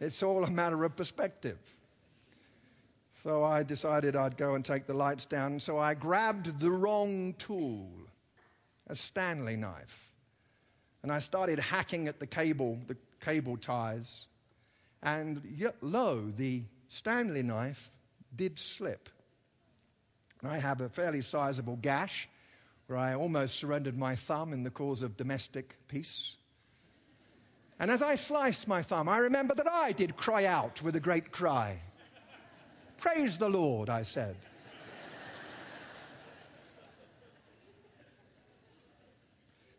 It's 0.00 0.22
all 0.22 0.44
a 0.44 0.50
matter 0.50 0.84
of 0.84 0.96
perspective. 0.96 1.58
So 3.22 3.44
I 3.44 3.62
decided 3.62 4.16
I'd 4.16 4.36
go 4.36 4.56
and 4.56 4.64
take 4.64 4.86
the 4.86 4.94
lights 4.94 5.24
down. 5.24 5.60
So 5.60 5.78
I 5.78 5.94
grabbed 5.94 6.58
the 6.58 6.72
wrong 6.72 7.34
tool, 7.38 7.88
a 8.88 8.96
Stanley 8.96 9.54
knife, 9.54 10.12
and 11.04 11.12
I 11.12 11.20
started 11.20 11.60
hacking 11.60 12.08
at 12.08 12.18
the 12.18 12.26
cable, 12.26 12.80
the 12.88 12.96
cable 13.20 13.56
ties. 13.56 14.26
And 15.04 15.40
yet, 15.56 15.76
lo, 15.82 16.32
the 16.36 16.64
Stanley 16.88 17.44
knife 17.44 17.92
did 18.34 18.58
slip. 18.58 19.08
I 20.42 20.58
have 20.58 20.80
a 20.80 20.88
fairly 20.88 21.20
sizable 21.20 21.78
gash 21.80 22.28
where 22.88 22.98
I 22.98 23.14
almost 23.14 23.54
surrendered 23.54 23.96
my 23.96 24.16
thumb 24.16 24.52
in 24.52 24.64
the 24.64 24.70
cause 24.70 25.00
of 25.00 25.16
domestic 25.16 25.76
peace. 25.86 26.38
And 27.78 27.88
as 27.88 28.02
I 28.02 28.16
sliced 28.16 28.66
my 28.66 28.82
thumb, 28.82 29.08
I 29.08 29.18
remember 29.18 29.54
that 29.54 29.70
I 29.70 29.92
did 29.92 30.16
cry 30.16 30.46
out 30.46 30.82
with 30.82 30.96
a 30.96 31.00
great 31.00 31.30
cry. 31.30 31.78
Praise 33.02 33.36
the 33.36 33.48
Lord, 33.48 33.90
I 33.90 34.04
said. 34.04 34.36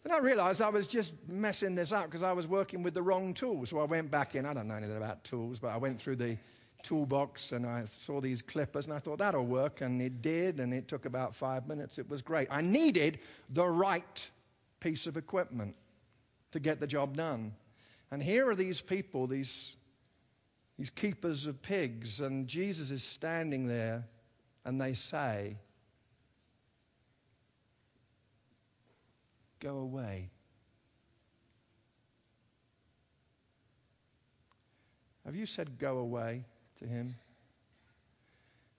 then 0.03 0.11
I 0.11 0.17
realized 0.17 0.61
I 0.61 0.67
was 0.67 0.87
just 0.87 1.13
messing 1.29 1.73
this 1.73 1.93
up 1.93 2.07
because 2.07 2.21
I 2.21 2.33
was 2.33 2.47
working 2.47 2.83
with 2.83 2.93
the 2.93 3.01
wrong 3.01 3.33
tools. 3.33 3.69
So 3.69 3.79
I 3.79 3.85
went 3.85 4.11
back 4.11 4.35
in. 4.35 4.45
I 4.45 4.53
don't 4.53 4.67
know 4.67 4.75
anything 4.75 4.97
about 4.97 5.23
tools, 5.23 5.57
but 5.57 5.69
I 5.69 5.77
went 5.77 6.01
through 6.01 6.17
the 6.17 6.37
toolbox 6.83 7.53
and 7.53 7.65
I 7.65 7.85
saw 7.85 8.19
these 8.19 8.41
clippers 8.41 8.87
and 8.87 8.93
I 8.93 8.99
thought 8.99 9.19
that'll 9.19 9.45
work. 9.45 9.79
And 9.79 10.01
it 10.01 10.21
did, 10.21 10.59
and 10.59 10.73
it 10.73 10.89
took 10.89 11.05
about 11.05 11.33
five 11.33 11.65
minutes. 11.65 11.97
It 11.97 12.09
was 12.09 12.21
great. 12.21 12.49
I 12.51 12.59
needed 12.59 13.19
the 13.49 13.65
right 13.65 14.29
piece 14.81 15.07
of 15.07 15.15
equipment 15.15 15.77
to 16.51 16.59
get 16.59 16.81
the 16.81 16.87
job 16.87 17.15
done. 17.15 17.53
And 18.11 18.21
here 18.21 18.49
are 18.49 18.55
these 18.55 18.81
people, 18.81 19.27
these, 19.27 19.77
these 20.83 20.89
keepers 20.89 21.47
of 21.47 21.61
pigs, 21.61 22.19
and 22.19 22.45
Jesus 22.45 22.91
is 22.91 23.01
standing 23.01 23.67
there 23.67 24.03
and 24.65 24.81
they 24.81 24.93
say, 24.93 25.55
Go 29.61 29.77
away. 29.77 30.29
Have 35.25 35.37
you 35.37 35.45
said 35.45 35.79
go 35.79 35.99
away? 35.99 36.43
to 36.79 36.85
him? 36.85 37.15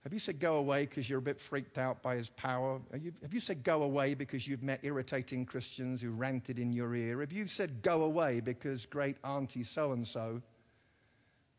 Have 0.03 0.13
you 0.13 0.19
said 0.19 0.39
go 0.39 0.57
away 0.57 0.85
because 0.85 1.09
you're 1.09 1.17
a 1.17 1.23
bit 1.23 1.39
freaked 1.39 1.79
out 1.79 2.03
by 2.03 2.17
his 2.17 2.29
power? 2.29 2.79
Have 2.91 3.03
you, 3.03 3.13
have 3.23 3.33
you, 3.33 3.39
said 3.39 3.63
go 3.63 3.81
away 3.81 4.13
because 4.13 4.47
you've 4.47 4.61
met 4.61 4.79
irritating 4.83 5.43
Christians 5.43 6.03
who 6.03 6.11
ranted 6.11 6.59
in 6.59 6.71
your 6.71 6.93
ear? 6.93 7.21
Have 7.21 7.31
you 7.31 7.47
said 7.47 7.81
go 7.81 8.03
away 8.03 8.41
because 8.41 8.85
great 8.85 9.17
auntie 9.23 9.63
so 9.63 9.93
and 9.93 10.07
so 10.07 10.43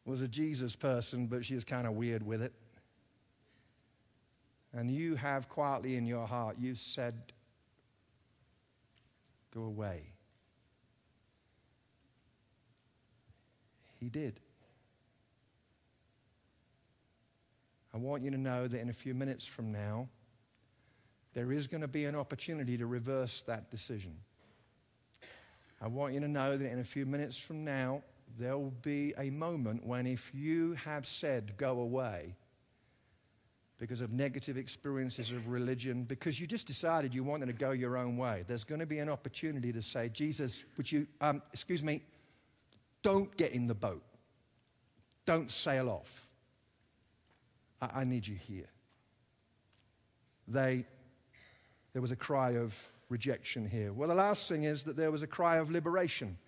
was 0.06 0.22
a 0.22 0.28
Jesus 0.28 0.76
person, 0.76 1.26
but 1.26 1.44
she 1.44 1.54
was 1.54 1.64
kind 1.64 1.86
of 1.86 1.94
weird 1.94 2.24
with 2.24 2.40
it? 2.40 2.52
And 4.72 4.90
you 4.90 5.16
have 5.16 5.48
quietly 5.48 5.96
in 5.96 6.06
your 6.06 6.26
heart, 6.26 6.56
you 6.58 6.74
said, 6.74 7.14
go 9.52 9.62
away. 9.62 10.02
He 13.98 14.08
did. 14.08 14.38
I 17.94 17.98
want 17.98 18.22
you 18.22 18.30
to 18.30 18.36
know 18.36 18.68
that 18.68 18.78
in 18.78 18.90
a 18.90 18.92
few 18.92 19.14
minutes 19.14 19.46
from 19.46 19.72
now, 19.72 20.06
there 21.32 21.50
is 21.50 21.66
going 21.66 21.80
to 21.80 21.88
be 21.88 22.04
an 22.04 22.14
opportunity 22.14 22.76
to 22.76 22.86
reverse 22.86 23.42
that 23.42 23.70
decision. 23.70 24.14
I 25.80 25.88
want 25.88 26.14
you 26.14 26.20
to 26.20 26.28
know 26.28 26.56
that 26.56 26.70
in 26.70 26.78
a 26.78 26.84
few 26.84 27.06
minutes 27.06 27.38
from 27.38 27.64
now, 27.64 28.02
there 28.38 28.58
will 28.58 28.74
be 28.82 29.14
a 29.18 29.30
moment 29.30 29.86
when 29.86 30.06
if 30.06 30.30
you 30.34 30.74
have 30.74 31.06
said, 31.06 31.56
go 31.56 31.80
away, 31.80 32.34
because 33.78 34.00
of 34.00 34.12
negative 34.12 34.56
experiences 34.56 35.30
of 35.30 35.48
religion, 35.48 36.04
because 36.04 36.40
you 36.40 36.46
just 36.46 36.66
decided 36.66 37.14
you 37.14 37.22
wanted 37.22 37.46
to 37.46 37.52
go 37.52 37.72
your 37.72 37.96
own 37.96 38.16
way, 38.16 38.44
there's 38.48 38.64
going 38.64 38.80
to 38.80 38.86
be 38.86 38.98
an 38.98 39.08
opportunity 39.08 39.72
to 39.72 39.82
say, 39.82 40.08
Jesus, 40.08 40.64
would 40.76 40.90
you, 40.90 41.06
um, 41.20 41.42
excuse 41.52 41.82
me, 41.82 42.02
don't 43.02 43.34
get 43.36 43.52
in 43.52 43.66
the 43.66 43.74
boat. 43.74 44.02
Don't 45.26 45.50
sail 45.50 45.88
off. 45.88 46.26
I, 47.80 48.00
I 48.00 48.04
need 48.04 48.26
you 48.26 48.34
here. 48.34 48.68
They, 50.48 50.86
there 51.92 52.02
was 52.02 52.12
a 52.12 52.16
cry 52.16 52.52
of 52.52 52.76
rejection 53.08 53.68
here. 53.68 53.92
Well, 53.92 54.08
the 54.08 54.14
last 54.14 54.48
thing 54.48 54.64
is 54.64 54.84
that 54.84 54.96
there 54.96 55.10
was 55.10 55.22
a 55.22 55.26
cry 55.26 55.58
of 55.58 55.70
liberation. 55.70 56.38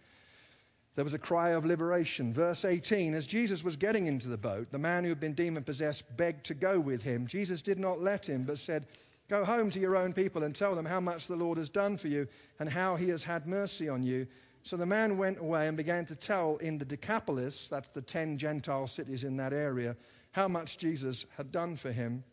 There 0.99 1.05
was 1.05 1.15
a 1.15 1.19
cry 1.21 1.51
of 1.51 1.65
liberation. 1.65 2.33
Verse 2.33 2.65
18 2.65 3.15
As 3.15 3.25
Jesus 3.25 3.63
was 3.63 3.77
getting 3.77 4.09
into 4.09 4.27
the 4.27 4.37
boat, 4.37 4.73
the 4.73 4.81
man 4.81 5.05
who 5.05 5.11
had 5.11 5.21
been 5.21 5.33
demon 5.33 5.63
possessed 5.63 6.17
begged 6.17 6.45
to 6.47 6.55
go 6.55 6.81
with 6.81 7.05
him. 7.05 7.25
Jesus 7.25 7.63
did 7.63 7.79
not 7.79 8.03
let 8.03 8.29
him, 8.29 8.43
but 8.43 8.59
said, 8.59 8.85
Go 9.29 9.45
home 9.45 9.71
to 9.71 9.79
your 9.79 9.97
own 9.97 10.13
people 10.13 10.43
and 10.43 10.57
tell 10.57 10.75
them 10.75 10.85
how 10.85 10.99
much 10.99 11.29
the 11.29 11.37
Lord 11.37 11.57
has 11.57 11.69
done 11.69 11.99
for 11.99 12.09
you 12.09 12.27
and 12.59 12.69
how 12.69 12.97
he 12.97 13.11
has 13.11 13.23
had 13.23 13.47
mercy 13.47 13.89
on 13.89 14.03
you. 14.03 14.27
So 14.65 14.77
the 14.77 14.87
man 14.87 15.17
went 15.17 15.39
away 15.39 15.69
and 15.69 15.77
began 15.77 16.05
to 16.07 16.17
tell 16.17 16.57
in 16.57 16.79
the 16.79 16.85
Decapolis, 16.85 17.69
that's 17.69 17.91
the 17.91 18.03
10 18.03 18.37
Gentile 18.37 18.89
cities 18.89 19.23
in 19.23 19.37
that 19.37 19.53
area, 19.53 19.95
how 20.33 20.49
much 20.49 20.79
Jesus 20.79 21.27
had 21.37 21.53
done 21.53 21.77
for 21.77 21.93
him. 21.93 22.25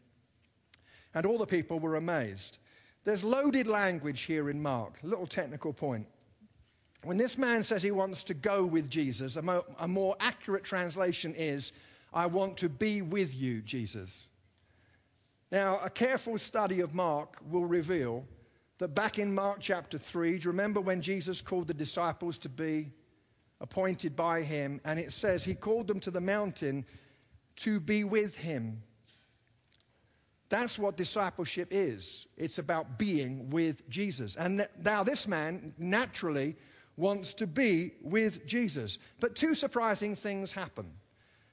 And 1.13 1.27
all 1.27 1.37
the 1.37 1.45
people 1.45 1.79
were 1.79 1.97
amazed. 1.97 2.57
There's 3.03 3.23
loaded 3.23 3.67
language 3.67 4.21
here 4.21 4.49
in 4.49 4.59
Mark, 4.59 5.03
a 5.03 5.05
little 5.05 5.27
technical 5.27 5.71
point. 5.71 6.07
When 7.05 7.17
this 7.17 7.37
man 7.37 7.61
says 7.61 7.83
he 7.83 7.91
wants 7.91 8.23
to 8.25 8.33
go 8.33 8.65
with 8.65 8.89
Jesus, 8.89 9.35
a 9.35 9.41
more, 9.43 9.63
a 9.77 9.87
more 9.87 10.15
accurate 10.19 10.63
translation 10.63 11.35
is, 11.35 11.71
I 12.11 12.25
want 12.25 12.57
to 12.57 12.69
be 12.69 13.03
with 13.03 13.35
you, 13.35 13.61
Jesus. 13.61 14.29
Now, 15.51 15.79
a 15.83 15.89
careful 15.89 16.39
study 16.39 16.79
of 16.79 16.95
Mark 16.95 17.37
will 17.47 17.65
reveal 17.65 18.25
that 18.79 18.95
back 18.95 19.19
in 19.19 19.35
Mark 19.35 19.59
chapter 19.61 19.99
3, 19.99 20.31
do 20.31 20.43
you 20.45 20.49
remember 20.49 20.81
when 20.81 20.99
Jesus 20.99 21.41
called 21.41 21.67
the 21.67 21.75
disciples 21.75 22.39
to 22.39 22.49
be 22.49 22.91
appointed 23.61 24.15
by 24.15 24.41
him? 24.41 24.81
And 24.83 24.99
it 24.99 25.11
says 25.11 25.43
he 25.43 25.53
called 25.53 25.85
them 25.85 25.99
to 25.99 26.11
the 26.11 26.19
mountain 26.19 26.85
to 27.57 27.79
be 27.79 28.03
with 28.03 28.35
him. 28.35 28.81
That's 30.49 30.79
what 30.79 30.97
discipleship 30.97 31.67
is. 31.69 32.25
It's 32.35 32.57
about 32.57 32.97
being 32.97 33.51
with 33.51 33.87
Jesus. 33.89 34.35
And 34.35 34.67
now, 34.83 35.03
this 35.03 35.27
man 35.27 35.73
naturally 35.77 36.55
wants 36.97 37.33
to 37.35 37.47
be 37.47 37.93
with 38.01 38.45
Jesus. 38.45 38.99
But 39.19 39.35
two 39.35 39.53
surprising 39.53 40.15
things 40.15 40.51
happen. 40.51 40.91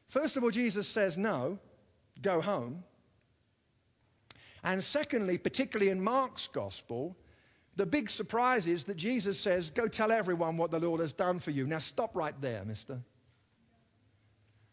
First 0.09 0.37
of 0.37 0.45
all, 0.45 0.51
Jesus 0.51 0.87
says, 0.87 1.17
No, 1.17 1.59
go 2.21 2.41
home. 2.41 2.85
And 4.65 4.83
secondly, 4.83 5.39
particularly 5.39 5.91
in 5.91 6.03
Mark's 6.03 6.47
gospel, 6.47 7.17
the 7.75 7.87
big 7.87 8.11
surprise 8.11 8.69
is 8.69 8.85
that 8.85 8.97
Jesus 8.97 9.41
says, 9.41 9.71
Go 9.71 9.89
tell 9.89 10.13
everyone 10.13 10.57
what 10.57 10.71
the 10.71 10.79
Lord 10.79 11.01
has 11.01 11.13
done 11.13 11.39
for 11.39 11.51
you. 11.51 11.67
Now, 11.67 11.79
stop 11.79 12.15
right 12.15 12.39
there, 12.41 12.65
mister. 12.65 13.01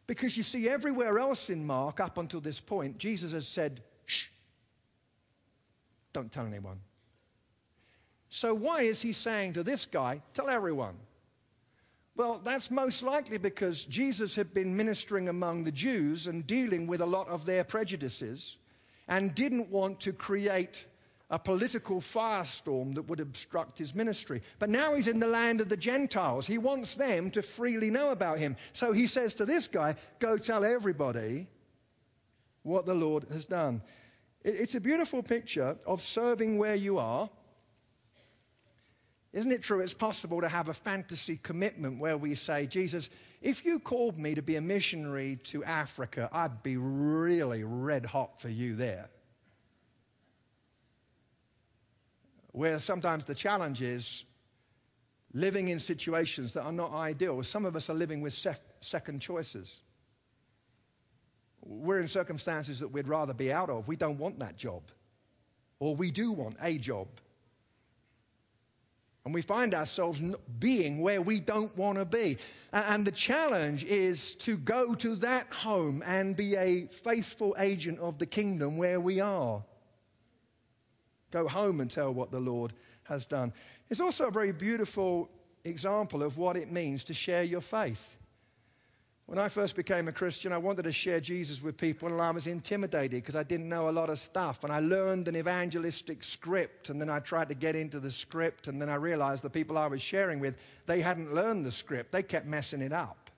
Because 0.06 0.36
you 0.36 0.44
see, 0.44 0.68
everywhere 0.68 1.20
else 1.20 1.50
in 1.50 1.66
Mark, 1.66 2.00
up 2.00 2.18
until 2.18 2.42
this 2.42 2.60
point, 2.60 2.98
Jesus 2.98 3.32
has 3.32 3.48
said, 3.48 3.84
Shh, 4.06 4.28
don't 6.14 6.32
tell 6.32 6.46
anyone. 6.46 6.80
So, 8.30 8.54
why 8.54 8.84
is 8.84 9.02
he 9.02 9.12
saying 9.12 9.54
to 9.54 9.64
this 9.64 9.86
guy, 9.86 10.22
Tell 10.34 10.50
everyone? 10.50 10.96
Well, 12.16 12.42
that's 12.44 12.70
most 12.70 13.02
likely 13.02 13.38
because 13.38 13.86
Jesus 13.86 14.36
had 14.36 14.54
been 14.54 14.76
ministering 14.76 15.30
among 15.30 15.64
the 15.64 15.72
Jews 15.72 16.28
and 16.28 16.46
dealing 16.46 16.86
with 16.86 17.00
a 17.00 17.06
lot 17.06 17.30
of 17.30 17.46
their 17.46 17.64
prejudices 17.64 18.58
and 19.08 19.34
didn't 19.34 19.70
want 19.70 20.02
to 20.02 20.12
create 20.12 20.86
a 21.32 21.40
political 21.40 22.02
firestorm 22.02 22.94
that 22.96 23.04
would 23.04 23.20
obstruct 23.20 23.78
his 23.78 23.96
ministry. 23.96 24.42
But 24.58 24.70
now 24.70 24.96
he's 24.96 25.08
in 25.08 25.20
the 25.20 25.28
land 25.28 25.62
of 25.62 25.70
the 25.70 25.78
Gentiles. 25.78 26.46
He 26.46 26.58
wants 26.58 26.96
them 26.96 27.32
to 27.32 27.42
freely 27.42 27.90
know 27.90 28.12
about 28.12 28.40
him. 28.40 28.58
So 28.74 28.92
he 28.92 29.08
says 29.08 29.34
to 29.36 29.46
this 29.46 29.68
guy, 29.68 29.96
Go 30.20 30.38
tell 30.38 30.66
everybody 30.66 31.48
what 32.64 32.86
the 32.86 32.96
Lord 32.96 33.26
has 33.32 33.46
done. 33.46 33.82
It's 34.44 34.76
a 34.76 34.82
beautiful 34.82 35.22
picture 35.22 35.78
of 35.86 36.02
serving 36.02 36.58
where 36.58 36.76
you 36.76 36.98
are. 36.98 37.30
Isn't 39.32 39.52
it 39.52 39.62
true? 39.62 39.80
It's 39.80 39.94
possible 39.94 40.42
to 40.42 40.50
have 40.50 40.70
a 40.70 40.74
fantasy 40.74 41.38
commitment 41.38 42.00
where 42.00 42.18
we 42.18 42.34
say, 42.36 42.66
Jesus, 42.66 43.10
if 43.42 43.64
you 43.64 43.80
called 43.80 44.18
me 44.18 44.34
to 44.36 44.42
be 44.42 44.56
a 44.56 44.62
missionary 44.62 45.38
to 45.46 45.64
Africa, 45.64 46.30
I'd 46.32 46.64
be 46.64 46.78
really 46.78 47.64
red 47.64 48.06
hot 48.06 48.42
for 48.42 48.50
you 48.50 48.76
there. 48.76 49.10
where 52.52 52.80
sometimes 52.80 53.26
the 53.26 53.36
challenge 53.36 53.82
is 53.82 54.26
living 55.34 55.70
in 55.70 55.80
situations 55.80 56.54
that 56.54 56.64
are 56.64 56.72
not 56.72 56.92
ideal. 56.92 57.42
Some 57.44 57.66
of 57.66 57.76
us 57.76 57.90
are 57.90 57.94
living 57.94 58.22
with 58.22 58.34
sef- 58.34 58.60
second 58.82 59.22
choices. 59.22 59.84
We're 61.62 62.00
in 62.00 62.08
circumstances 62.08 62.80
that 62.80 62.88
we'd 62.88 63.08
rather 63.08 63.34
be 63.34 63.54
out 63.54 63.70
of. 63.70 63.88
We 63.88 63.96
don't 63.96 64.18
want 64.18 64.40
that 64.40 64.58
job, 64.58 64.84
or 65.80 65.96
we 65.96 66.10
do 66.10 66.32
want 66.32 66.58
a 66.62 66.78
job. 66.78 67.08
And 69.26 69.34
we 69.34 69.42
find 69.42 69.74
ourselves 69.76 70.22
being 70.60 71.02
where 71.02 71.22
we 71.22 71.40
don't 71.40 71.76
want 71.78 71.98
to 71.98 72.06
be. 72.06 72.38
And 72.72 73.06
the 73.06 73.12
challenge 73.12 73.84
is 73.84 74.34
to 74.36 74.58
go 74.58 74.96
to 74.96 75.16
that 75.18 75.52
home 75.54 76.02
and 76.06 76.36
be 76.36 76.56
a 76.56 76.88
faithful 76.88 77.56
agent 77.60 78.00
of 78.00 78.18
the 78.18 78.26
kingdom 78.26 78.78
where 78.78 79.00
we 79.00 79.20
are. 79.20 79.64
Go 81.32 81.48
home 81.48 81.82
and 81.82 81.92
tell 81.92 82.14
what 82.14 82.32
the 82.32 82.40
Lord 82.40 82.74
has 83.04 83.26
done. 83.26 83.54
It's 83.90 84.00
also 84.00 84.28
a 84.28 84.32
very 84.32 84.52
beautiful 84.52 85.30
example 85.64 86.24
of 86.24 86.38
what 86.38 86.56
it 86.56 86.72
means 86.72 87.04
to 87.06 87.14
share 87.14 87.44
your 87.44 87.62
faith. 87.62 88.18
When 89.30 89.38
I 89.38 89.48
first 89.48 89.76
became 89.76 90.08
a 90.08 90.12
Christian, 90.12 90.52
I 90.52 90.58
wanted 90.58 90.86
to 90.86 90.92
share 90.92 91.20
Jesus 91.20 91.62
with 91.62 91.78
people, 91.78 92.08
and 92.10 92.20
I 92.20 92.32
was 92.32 92.48
intimidated 92.48 93.12
because 93.12 93.36
I 93.36 93.44
didn't 93.44 93.70
know 93.70 93.88
a 93.88 93.92
lot 93.92 94.10
of 94.10 94.18
stuff. 94.18 94.64
And 94.64 94.74
I 94.74 94.80
learned 94.80 95.28
an 95.28 95.36
evangelistic 95.36 96.24
script, 96.24 96.90
and 96.90 97.00
then 97.00 97.12
I 97.12 97.20
tried 97.20 97.48
to 97.50 97.54
get 97.54 97.76
into 97.76 98.00
the 98.00 98.10
script, 98.10 98.68
and 98.68 98.82
then 98.82 98.90
I 98.90 98.96
realized 98.96 99.44
the 99.44 99.50
people 99.52 99.78
I 99.78 99.86
was 99.86 100.02
sharing 100.02 100.40
with, 100.40 100.56
they 100.88 101.00
hadn't 101.00 101.32
learned 101.32 101.64
the 101.64 101.72
script. 101.72 102.12
They 102.12 102.24
kept 102.24 102.48
messing 102.48 102.82
it 102.82 102.92
up. 102.92 103.30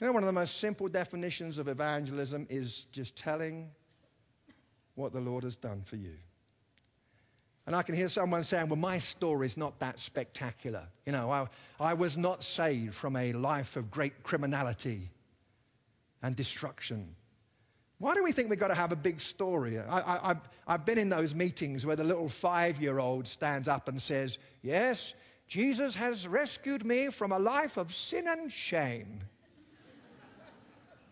You 0.00 0.08
know, 0.08 0.12
one 0.12 0.24
of 0.24 0.26
the 0.26 0.32
most 0.32 0.58
simple 0.58 0.88
definitions 0.88 1.58
of 1.58 1.68
evangelism 1.68 2.44
is 2.50 2.86
just 2.90 3.14
telling 3.14 3.70
what 4.96 5.12
the 5.12 5.20
Lord 5.20 5.44
has 5.44 5.54
done 5.54 5.82
for 5.84 5.94
you. 5.94 6.16
And 7.68 7.76
I 7.76 7.82
can 7.82 7.94
hear 7.94 8.08
someone 8.08 8.44
saying, 8.44 8.70
Well, 8.70 8.78
my 8.78 8.96
story's 8.96 9.58
not 9.58 9.78
that 9.80 10.00
spectacular. 10.00 10.84
You 11.04 11.12
know, 11.12 11.30
I, 11.30 11.46
I 11.78 11.92
was 11.92 12.16
not 12.16 12.42
saved 12.42 12.94
from 12.94 13.14
a 13.14 13.34
life 13.34 13.76
of 13.76 13.90
great 13.90 14.22
criminality 14.22 15.10
and 16.22 16.34
destruction. 16.34 17.14
Why 17.98 18.14
do 18.14 18.24
we 18.24 18.32
think 18.32 18.48
we've 18.48 18.58
got 18.58 18.68
to 18.68 18.74
have 18.74 18.90
a 18.90 18.96
big 18.96 19.20
story? 19.20 19.78
I, 19.78 20.34
have 20.66 20.86
been 20.86 20.96
in 20.96 21.10
those 21.10 21.34
meetings 21.34 21.84
where 21.84 21.94
the 21.94 22.04
little 22.04 22.30
five 22.30 22.80
year 22.80 22.98
old 22.98 23.28
stands 23.28 23.68
up 23.68 23.86
and 23.86 24.00
says, 24.00 24.38
Yes, 24.62 25.12
Jesus 25.46 25.94
has 25.94 26.26
rescued 26.26 26.86
me 26.86 27.10
from 27.10 27.32
a 27.32 27.38
life 27.38 27.76
of 27.76 27.92
sin 27.92 28.28
and 28.28 28.50
shame. 28.50 29.20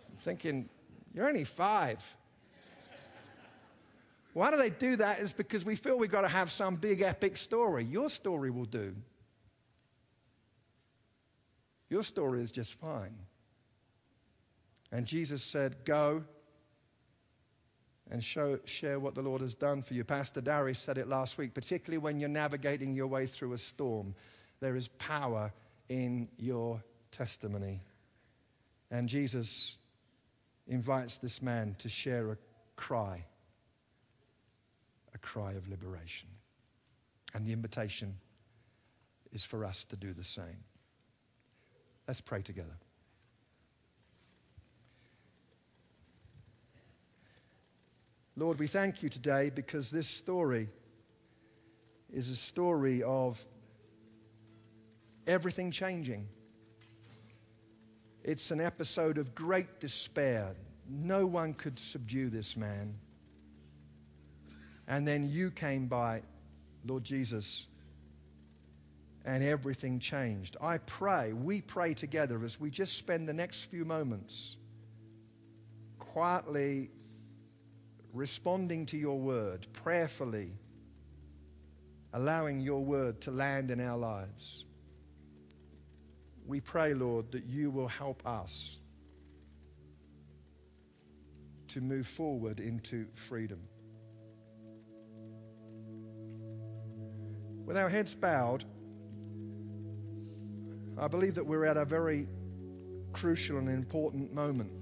I'm 0.09 0.17
thinking, 0.17 0.71
You're 1.13 1.29
only 1.29 1.45
five. 1.45 2.17
Why 4.37 4.51
do 4.51 4.59
they 4.59 4.69
do 4.69 4.97
that? 4.97 5.21
Is 5.21 5.33
because 5.33 5.65
we 5.65 5.77
feel 5.77 5.97
we've 5.97 6.11
got 6.11 6.21
to 6.21 6.29
have 6.29 6.51
some 6.51 6.75
big 6.75 7.01
epic 7.01 7.39
story. 7.39 7.85
Your 7.85 8.11
story 8.11 8.51
will 8.51 8.67
do. 8.67 8.95
Your 11.89 12.03
story 12.03 12.43
is 12.43 12.53
just 12.53 12.75
fine. 12.75 13.17
And 14.93 15.07
Jesus 15.07 15.43
said, 15.43 15.77
Go 15.87 16.23
and 18.11 18.23
show, 18.23 18.59
share 18.67 19.01
what 19.01 19.15
the 19.15 19.23
Lord 19.23 19.41
has 19.41 19.55
done 19.55 19.81
for 19.81 19.95
you. 19.95 20.05
Pastor 20.05 20.43
Darius 20.43 20.81
said 20.81 20.99
it 20.99 21.09
last 21.09 21.39
week, 21.39 21.55
particularly 21.55 21.97
when 21.97 22.21
you're 22.21 22.29
navigating 22.29 22.95
your 22.95 23.07
way 23.07 23.25
through 23.25 23.55
a 23.55 23.59
storm, 23.59 24.15
there 24.61 24.77
is 24.77 24.89
power 24.99 25.51
in 25.89 26.29
your 26.37 26.85
testimony. 27.11 27.81
And 28.91 29.09
Jesus 29.09 29.79
invites 30.67 31.17
this 31.17 31.41
man 31.41 31.75
to 31.79 31.89
share 31.89 32.33
a 32.33 32.37
cry 32.77 33.25
a 35.17 35.19
cry 35.19 35.53
of 35.53 35.67
liberation. 35.69 36.29
And 37.35 37.47
the 37.47 37.53
invitation 37.53 38.15
is 39.33 39.43
for 39.45 39.65
us 39.65 39.85
to 39.87 39.97
do 39.97 40.13
the 40.13 40.23
same. 40.23 40.63
Let's 42.07 42.21
pray 42.21 42.43
together. 42.43 42.77
Lord, 48.37 48.59
we 48.59 48.67
thank 48.67 49.03
you 49.03 49.09
today 49.09 49.51
because 49.55 49.91
this 49.91 50.07
story 50.07 50.69
is 52.13 52.29
a 52.29 52.37
story 52.37 53.03
of 53.03 53.43
everything 55.27 55.71
changing. 55.71 56.29
It's 58.23 58.51
an 58.51 58.61
episode 58.61 59.17
of 59.17 59.35
great 59.35 59.81
despair. 59.81 60.55
No 60.89 61.27
one 61.27 61.55
could 61.55 61.79
subdue 61.79 62.29
this 62.29 62.55
man. 62.55 62.99
And 64.89 65.07
then 65.07 65.29
you 65.29 65.51
came 65.51 65.87
by, 65.87 66.23
Lord 66.85 67.05
Jesus, 67.05 67.67
and 69.25 69.43
everything 69.43 69.99
changed. 69.99 70.57
I 70.61 70.79
pray, 70.79 71.33
we 71.33 71.61
pray 71.61 71.95
together 71.95 72.45
as 72.45 72.61
we 72.61 72.71
just 72.71 72.97
spend 72.97 73.29
the 73.29 73.35
next 73.35 73.65
few 73.65 73.85
moments 73.85 74.57
quietly 75.99 76.91
responding 78.13 78.87
to 78.87 78.97
your 78.97 79.19
word, 79.19 79.67
prayerfully 79.73 80.53
allowing 82.17 82.61
your 82.61 82.83
word 82.83 83.21
to 83.21 83.31
land 83.31 83.71
in 83.71 83.79
our 83.79 83.99
lives. 83.99 84.65
We 86.47 86.61
pray, 86.61 86.95
Lord, 86.95 87.31
that 87.33 87.45
you 87.45 87.71
will 87.71 87.89
help 87.89 88.27
us 88.27 88.79
to 91.69 91.83
move 91.83 92.07
forward 92.07 92.59
into 92.61 93.07
freedom. 93.15 93.61
With 97.77 97.83
our 97.83 97.91
heads 97.91 98.15
bowed, 98.15 98.65
I 100.97 101.09
believe 101.09 101.35
that 101.35 101.45
we're 101.45 101.67
at 101.67 101.77
a 101.77 101.85
very 101.85 102.27
crucial 103.13 103.59
and 103.59 103.69
important 103.69 104.33
moment. 104.33 104.73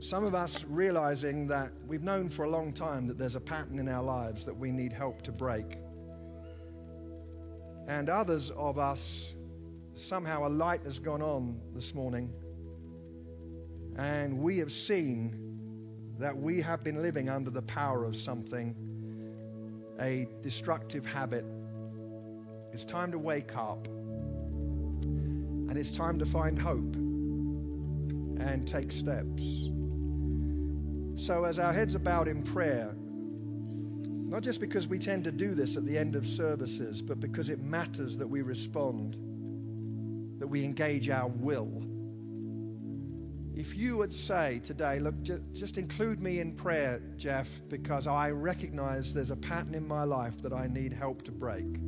Some 0.00 0.22
of 0.22 0.34
us 0.34 0.66
realizing 0.68 1.46
that 1.46 1.72
we've 1.86 2.02
known 2.02 2.28
for 2.28 2.44
a 2.44 2.50
long 2.50 2.74
time 2.74 3.06
that 3.06 3.16
there's 3.16 3.36
a 3.36 3.40
pattern 3.40 3.78
in 3.78 3.88
our 3.88 4.02
lives 4.02 4.44
that 4.44 4.54
we 4.54 4.70
need 4.70 4.92
help 4.92 5.22
to 5.22 5.32
break. 5.32 5.78
And 7.88 8.10
others 8.10 8.50
of 8.50 8.78
us, 8.78 9.32
somehow 9.94 10.46
a 10.46 10.50
light 10.50 10.82
has 10.82 10.98
gone 10.98 11.22
on 11.22 11.58
this 11.74 11.94
morning, 11.94 12.30
and 13.96 14.40
we 14.40 14.58
have 14.58 14.72
seen 14.72 16.12
that 16.18 16.36
we 16.36 16.60
have 16.60 16.84
been 16.84 17.00
living 17.00 17.30
under 17.30 17.48
the 17.48 17.62
power 17.62 18.04
of 18.04 18.14
something, 18.14 18.76
a 20.00 20.26
destructive 20.42 21.04
habit. 21.06 21.44
It's 22.72 22.84
time 22.84 23.12
to 23.12 23.18
wake 23.18 23.56
up, 23.56 23.86
and 23.86 25.76
it's 25.76 25.90
time 25.90 26.18
to 26.18 26.26
find 26.26 26.58
hope 26.58 26.96
and 26.96 28.66
take 28.66 28.92
steps. 28.92 29.70
So, 31.14 31.44
as 31.44 31.58
our 31.58 31.72
heads 31.72 31.96
are 31.96 32.00
bowed 32.00 32.28
in 32.28 32.42
prayer, 32.42 32.94
not 34.28 34.42
just 34.42 34.60
because 34.60 34.88
we 34.88 34.98
tend 34.98 35.24
to 35.24 35.32
do 35.32 35.54
this 35.54 35.76
at 35.76 35.86
the 35.86 35.96
end 35.96 36.16
of 36.16 36.26
services, 36.26 37.00
but 37.00 37.20
because 37.20 37.48
it 37.48 37.62
matters 37.62 38.18
that 38.18 38.26
we 38.26 38.42
respond, 38.42 39.16
that 40.38 40.46
we 40.46 40.64
engage 40.64 41.08
our 41.08 41.28
will. 41.28 41.82
If 43.56 43.74
you 43.74 43.96
would 43.96 44.14
say 44.14 44.60
today, 44.62 44.98
look, 44.98 45.14
just 45.54 45.78
include 45.78 46.20
me 46.20 46.40
in 46.40 46.52
prayer, 46.52 47.00
Jeff, 47.16 47.62
because 47.68 48.06
I 48.06 48.30
recognize 48.30 49.14
there's 49.14 49.30
a 49.30 49.36
pattern 49.36 49.74
in 49.74 49.88
my 49.88 50.04
life 50.04 50.42
that 50.42 50.52
I 50.52 50.66
need 50.66 50.92
help 50.92 51.22
to 51.22 51.32
break. 51.32 51.80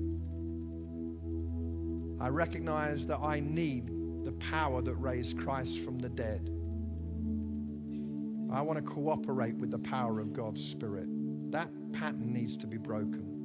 I 2.19 2.29
recognize 2.29 3.07
that 3.09 3.19
I 3.19 3.41
need 3.41 3.91
the 4.25 4.33
power 4.33 4.81
that 4.81 4.95
raised 4.95 5.39
Christ 5.39 5.81
from 5.81 5.99
the 5.99 6.09
dead. 6.09 6.49
I 8.51 8.63
want 8.63 8.79
to 8.79 8.83
cooperate 8.83 9.57
with 9.57 9.71
the 9.71 9.79
power 9.79 10.21
of 10.21 10.33
God's 10.33 10.65
Spirit. 10.65 11.07
That 11.53 11.71
pattern 11.93 12.33
needs 12.33 12.57
to 12.57 12.67
be 12.67 12.79
broken. 12.79 13.38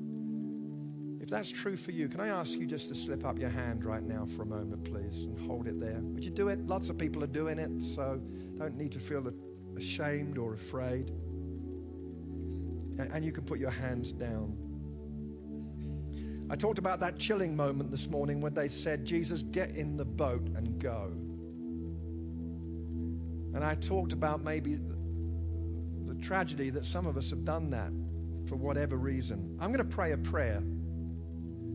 If 1.23 1.29
that's 1.29 1.49
true 1.49 1.77
for 1.77 1.91
you, 1.91 2.09
can 2.09 2.19
I 2.19 2.27
ask 2.27 2.59
you 2.59 2.65
just 2.65 2.89
to 2.89 2.95
slip 2.95 3.23
up 3.23 3.39
your 3.39 3.49
hand 3.49 3.86
right 3.86 4.03
now 4.03 4.25
for 4.25 4.41
a 4.41 4.45
moment, 4.45 4.83
please, 4.83 5.23
and 5.23 5.39
hold 5.47 5.69
it 5.69 5.79
there? 5.79 6.01
Would 6.01 6.25
you 6.25 6.29
do 6.29 6.49
it? 6.49 6.67
Lots 6.67 6.89
of 6.89 6.97
people 6.97 7.23
are 7.23 7.27
doing 7.27 7.59
it, 7.59 7.81
so 7.81 8.21
don't 8.57 8.75
need 8.75 8.91
to 8.91 8.99
feel 8.99 9.31
ashamed 9.77 10.38
or 10.38 10.53
afraid. 10.53 11.12
And 12.99 13.23
you 13.23 13.31
can 13.31 13.45
put 13.45 13.57
your 13.57 13.69
hands 13.69 14.12
down. 14.12 14.57
I 16.49 16.57
talked 16.57 16.77
about 16.77 16.99
that 16.99 17.17
chilling 17.17 17.55
moment 17.55 17.89
this 17.89 18.09
morning 18.09 18.41
when 18.41 18.53
they 18.53 18.67
said, 18.67 19.05
Jesus, 19.05 19.43
get 19.43 19.77
in 19.77 19.95
the 19.95 20.03
boat 20.03 20.45
and 20.57 20.77
go. 20.77 21.13
And 23.55 23.63
I 23.63 23.75
talked 23.75 24.12
about 24.12 24.43
maybe 24.43 24.77
the 26.05 26.15
tragedy 26.15 26.69
that 26.71 26.86
some 26.86 27.07
of 27.07 27.15
us 27.15 27.29
have 27.29 27.45
done 27.45 27.69
that 27.69 27.93
for 28.49 28.57
whatever 28.57 28.97
reason. 28.97 29.57
I'm 29.62 29.71
going 29.71 29.89
to 29.89 29.95
pray 29.95 30.12
a 30.12 30.17
prayer. 30.17 30.62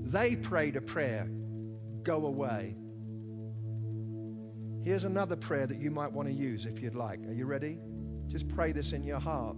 They 0.09 0.37
prayed 0.37 0.77
a 0.77 0.81
prayer 0.81 1.29
go 2.03 2.25
away. 2.25 2.75
Here's 4.83 5.05
another 5.05 5.37
prayer 5.37 5.67
that 5.67 5.79
you 5.79 5.91
might 5.91 6.11
want 6.11 6.29
to 6.29 6.35
use 6.35 6.65
if 6.65 6.81
you'd 6.81 6.95
like. 6.95 7.21
Are 7.27 7.33
you 7.35 7.45
ready? 7.45 7.79
Just 8.27 8.49
pray 8.49 8.73
this 8.73 8.93
in 8.93 9.05
your 9.05 9.21
heart. 9.21 9.57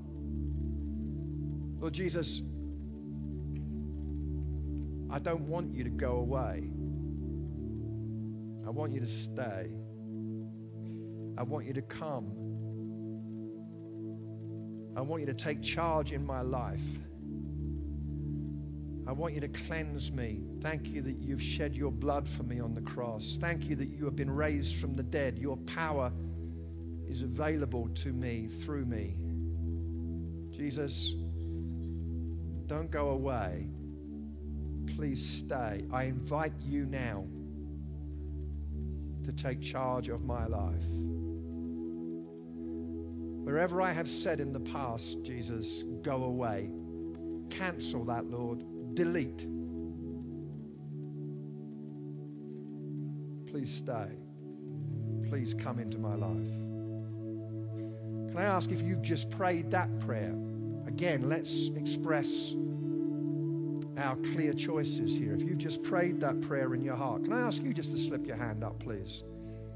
Lord 1.79 1.95
Jesus, 1.95 2.43
I 5.09 5.21
don't 5.21 5.43
want 5.43 5.73
you 5.73 5.85
to 5.85 5.91
go 5.91 6.17
away. 6.17 6.73
I 8.67 8.71
want 8.71 8.93
you 8.93 8.99
to 8.99 9.07
stay. 9.07 9.71
I 11.39 11.43
want 11.45 11.67
you 11.67 11.75
to 11.75 11.83
come. 11.83 12.33
I 14.97 15.01
want 15.01 15.21
you 15.23 15.27
to 15.27 15.35
take 15.35 15.63
charge 15.63 16.11
in 16.11 16.27
my 16.27 16.41
life. 16.43 16.81
I 19.11 19.13
want 19.13 19.35
you 19.35 19.41
to 19.41 19.49
cleanse 19.49 20.13
me. 20.13 20.41
Thank 20.61 20.87
you 20.87 21.03
that 21.03 21.17
you've 21.19 21.43
shed 21.43 21.75
your 21.75 21.91
blood 21.91 22.29
for 22.29 22.45
me 22.45 22.61
on 22.61 22.77
the 22.77 22.81
cross. 22.81 23.39
Thank 23.41 23.65
you 23.65 23.75
that 23.75 23.89
you 23.89 24.05
have 24.05 24.15
been 24.15 24.31
raised 24.31 24.77
from 24.77 24.95
the 24.95 25.03
dead. 25.03 25.37
Your 25.37 25.57
power 25.57 26.13
is 27.09 27.23
available 27.23 27.89
to 27.89 28.13
me 28.13 28.47
through 28.47 28.85
me. 28.85 29.17
Jesus, 30.53 31.17
don't 32.69 32.89
go 32.89 33.09
away. 33.09 33.67
Please 34.95 35.29
stay. 35.29 35.85
I 35.93 36.05
invite 36.05 36.53
you 36.65 36.87
now 36.87 37.25
to 39.25 39.33
take 39.33 39.61
charge 39.61 40.09
of 40.09 40.23
my 40.23 40.47
life. 40.47 40.87
Wherever 43.43 43.83
I 43.83 43.91
have 43.91 44.09
said 44.09 44.39
in 44.39 44.53
the 44.53 44.61
past, 44.61 45.21
Jesus, 45.25 45.83
go 46.03 46.23
away. 46.23 46.71
Cancel 47.51 48.05
that, 48.05 48.31
Lord. 48.31 48.63
Delete. 49.01 49.47
Please 53.47 53.75
stay. 53.75 54.11
Please 55.27 55.55
come 55.55 55.79
into 55.79 55.99
my 55.99 56.15
life. 56.15 56.53
Can 58.29 58.37
I 58.37 58.45
ask 58.45 58.71
if 58.71 58.83
you've 58.83 59.01
just 59.01 59.31
prayed 59.31 59.71
that 59.71 60.01
prayer? 60.01 60.35
Again, 60.87 61.31
let's 61.31 61.69
express 61.77 62.55
our 63.97 64.17
clear 64.17 64.53
choices 64.53 65.17
here. 65.17 65.35
If 65.35 65.41
you've 65.41 65.57
just 65.57 65.83
prayed 65.83 66.21
that 66.21 66.43
prayer 66.43 66.75
in 66.75 66.83
your 66.83 66.97
heart, 66.97 67.25
can 67.25 67.33
I 67.33 67.41
ask 67.41 67.63
you 67.63 67.73
just 67.73 67.93
to 67.93 67.99
slip 67.99 68.27
your 68.27 68.37
hand 68.37 68.63
up, 68.63 68.81
please? 68.81 69.25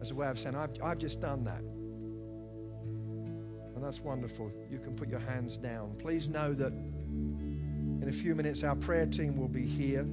As 0.03 0.11
a 0.11 0.15
way 0.15 0.29
of 0.29 0.39
saying, 0.39 0.55
I've, 0.55 0.77
I've 0.83 0.99
just 0.99 1.19
done 1.21 1.45
that 1.45 1.63
And 3.75 3.83
that's 3.83 4.01
wonderful. 4.03 4.53
You 4.71 4.79
can 4.81 4.95
put 4.95 5.09
your 5.09 5.21
hands 5.21 5.57
down. 5.57 5.97
Please 5.99 6.29
know 6.29 6.53
that 6.53 6.75
in 8.05 8.11
a 8.11 8.13
few 8.13 8.35
minutes 8.35 8.63
our 8.63 8.77
prayer 8.77 9.07
team 9.07 9.35
will 9.35 9.49
be 9.49 9.65
here. 9.65 10.07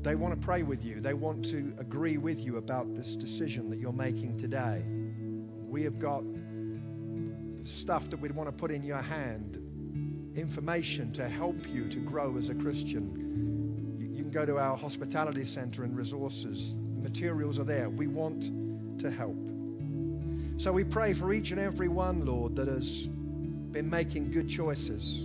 They 0.00 0.14
want 0.14 0.32
to 0.32 0.40
pray 0.40 0.62
with 0.62 0.82
you, 0.82 1.02
they 1.02 1.12
want 1.12 1.44
to 1.50 1.74
agree 1.78 2.16
with 2.16 2.40
you 2.40 2.56
about 2.56 2.94
this 2.94 3.14
decision 3.14 3.68
that 3.68 3.78
you're 3.78 3.92
making 3.92 4.38
today. 4.38 4.82
We 5.68 5.82
have 5.82 5.98
got 5.98 6.24
stuff 7.64 8.08
that 8.08 8.18
we'd 8.18 8.32
want 8.32 8.48
to 8.48 8.52
put 8.52 8.70
in 8.70 8.82
your 8.82 9.02
hand, 9.02 9.58
information 10.34 11.12
to 11.12 11.28
help 11.28 11.68
you 11.68 11.88
to 11.88 11.98
grow 11.98 12.38
as 12.38 12.48
a 12.48 12.54
Christian. 12.54 13.98
You 13.98 14.22
can 14.22 14.30
go 14.30 14.46
to 14.46 14.56
our 14.56 14.78
hospitality 14.78 15.44
center 15.44 15.84
and 15.84 15.94
resources. 15.94 16.74
Materials 17.02 17.58
are 17.58 17.64
there. 17.64 17.90
We 17.90 18.06
want 18.06 18.50
to 19.00 19.10
help. 19.10 19.36
So 20.56 20.72
we 20.72 20.84
pray 20.84 21.12
for 21.12 21.34
each 21.34 21.50
and 21.50 21.60
every 21.60 21.88
one, 21.88 22.24
Lord, 22.24 22.56
that 22.56 22.68
has 22.68 23.10
been 23.72 23.88
making 23.88 24.30
good 24.30 24.48
choices. 24.48 25.24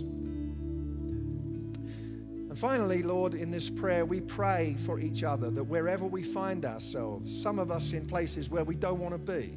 And 2.48 2.58
finally, 2.58 3.02
Lord, 3.02 3.34
in 3.34 3.50
this 3.50 3.68
prayer, 3.70 4.04
we 4.04 4.20
pray 4.20 4.76
for 4.84 5.00
each 5.00 5.22
other 5.22 5.50
that 5.50 5.64
wherever 5.64 6.04
we 6.06 6.22
find 6.22 6.64
ourselves, 6.64 7.42
some 7.42 7.58
of 7.58 7.70
us 7.70 7.92
in 7.92 8.06
places 8.06 8.50
where 8.50 8.64
we 8.64 8.74
don't 8.76 9.00
want 9.00 9.14
to 9.14 9.18
be, 9.18 9.56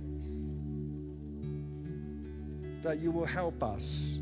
that 2.83 2.99
you 2.99 3.11
will 3.11 3.25
help 3.25 3.63
us 3.63 4.17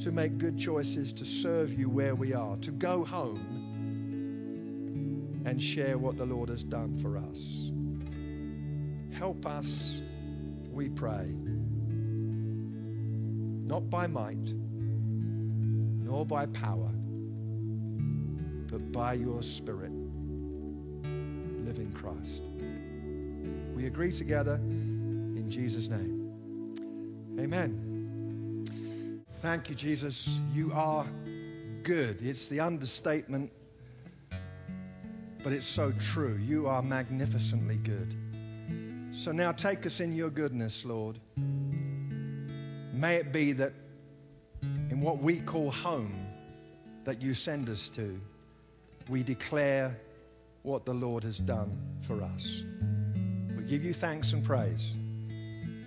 to 0.00 0.10
make 0.10 0.38
good 0.38 0.58
choices 0.58 1.12
to 1.12 1.24
serve 1.24 1.72
you 1.72 1.88
where 1.88 2.14
we 2.14 2.34
are, 2.34 2.56
to 2.58 2.70
go 2.72 3.04
home 3.04 3.62
and 5.44 5.62
share 5.62 5.98
what 5.98 6.16
the 6.16 6.24
Lord 6.24 6.48
has 6.48 6.64
done 6.64 6.98
for 7.00 7.18
us 7.18 7.70
help 9.14 9.46
us 9.46 10.02
we 10.72 10.88
pray. 10.88 11.34
Not 13.64 13.88
by 13.88 14.06
might, 14.06 14.52
nor 16.04 16.26
by 16.26 16.46
power, 16.46 16.90
but 18.70 18.92
by 18.92 19.14
your 19.14 19.42
Spirit, 19.42 19.90
living 21.64 21.90
Christ. 21.94 22.42
We 23.74 23.86
agree 23.86 24.12
together 24.12 24.56
in 24.56 25.50
Jesus' 25.50 25.88
name. 25.88 26.20
Amen. 27.40 29.22
Thank 29.40 29.70
you, 29.70 29.74
Jesus. 29.74 30.38
You 30.52 30.72
are 30.72 31.06
good. 31.82 32.20
It's 32.22 32.48
the 32.48 32.60
understatement, 32.60 33.50
but 35.42 35.52
it's 35.52 35.66
so 35.66 35.92
true. 35.92 36.36
You 36.36 36.66
are 36.66 36.82
magnificently 36.82 37.76
good. 37.76 38.14
So 39.12 39.32
now 39.32 39.52
take 39.52 39.86
us 39.86 40.00
in 40.00 40.14
your 40.14 40.30
goodness, 40.30 40.84
Lord. 40.84 41.18
May 43.04 43.16
it 43.16 43.32
be 43.32 43.52
that 43.52 43.74
in 44.88 45.02
what 45.02 45.18
we 45.18 45.38
call 45.38 45.70
home 45.70 46.14
that 47.04 47.20
you 47.20 47.34
send 47.34 47.68
us 47.68 47.90
to, 47.90 48.18
we 49.10 49.22
declare 49.22 50.00
what 50.62 50.86
the 50.86 50.94
Lord 50.94 51.22
has 51.22 51.38
done 51.38 51.78
for 52.00 52.22
us. 52.22 52.62
We 53.58 53.64
give 53.64 53.84
you 53.84 53.92
thanks 53.92 54.32
and 54.32 54.42
praise. 54.42 54.94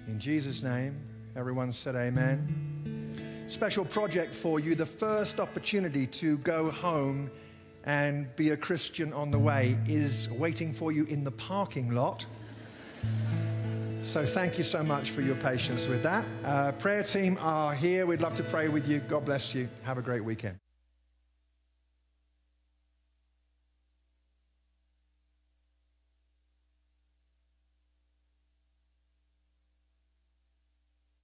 In 0.07 0.19
Jesus' 0.19 0.61
name, 0.61 0.95
everyone 1.35 1.71
said 1.71 1.95
amen. 1.95 3.15
Special 3.47 3.83
project 3.83 4.35
for 4.35 4.59
you 4.59 4.75
the 4.75 4.85
first 4.85 5.39
opportunity 5.39 6.05
to 6.05 6.37
go 6.37 6.69
home 6.69 7.31
and 7.85 8.27
be 8.35 8.51
a 8.51 8.57
Christian 8.57 9.11
on 9.11 9.31
the 9.31 9.39
way 9.39 9.75
is 9.87 10.29
waiting 10.29 10.71
for 10.71 10.91
you 10.91 11.05
in 11.05 11.23
the 11.23 11.31
parking 11.31 11.95
lot. 11.95 12.27
So 14.07 14.25
thank 14.25 14.57
you 14.57 14.63
so 14.63 14.81
much 14.81 15.11
for 15.11 15.19
your 15.19 15.35
patience 15.35 15.85
with 15.85 16.01
that. 16.03 16.23
Uh, 16.45 16.71
prayer 16.71 17.03
team 17.03 17.37
are 17.41 17.73
here. 17.73 18.05
We'd 18.05 18.21
love 18.21 18.35
to 18.35 18.43
pray 18.43 18.69
with 18.69 18.87
you. 18.87 18.99
God 18.99 19.25
bless 19.25 19.53
you. 19.53 19.67
Have 19.83 19.97
a 19.97 20.01
great 20.01 20.23
weekend. 20.23 20.57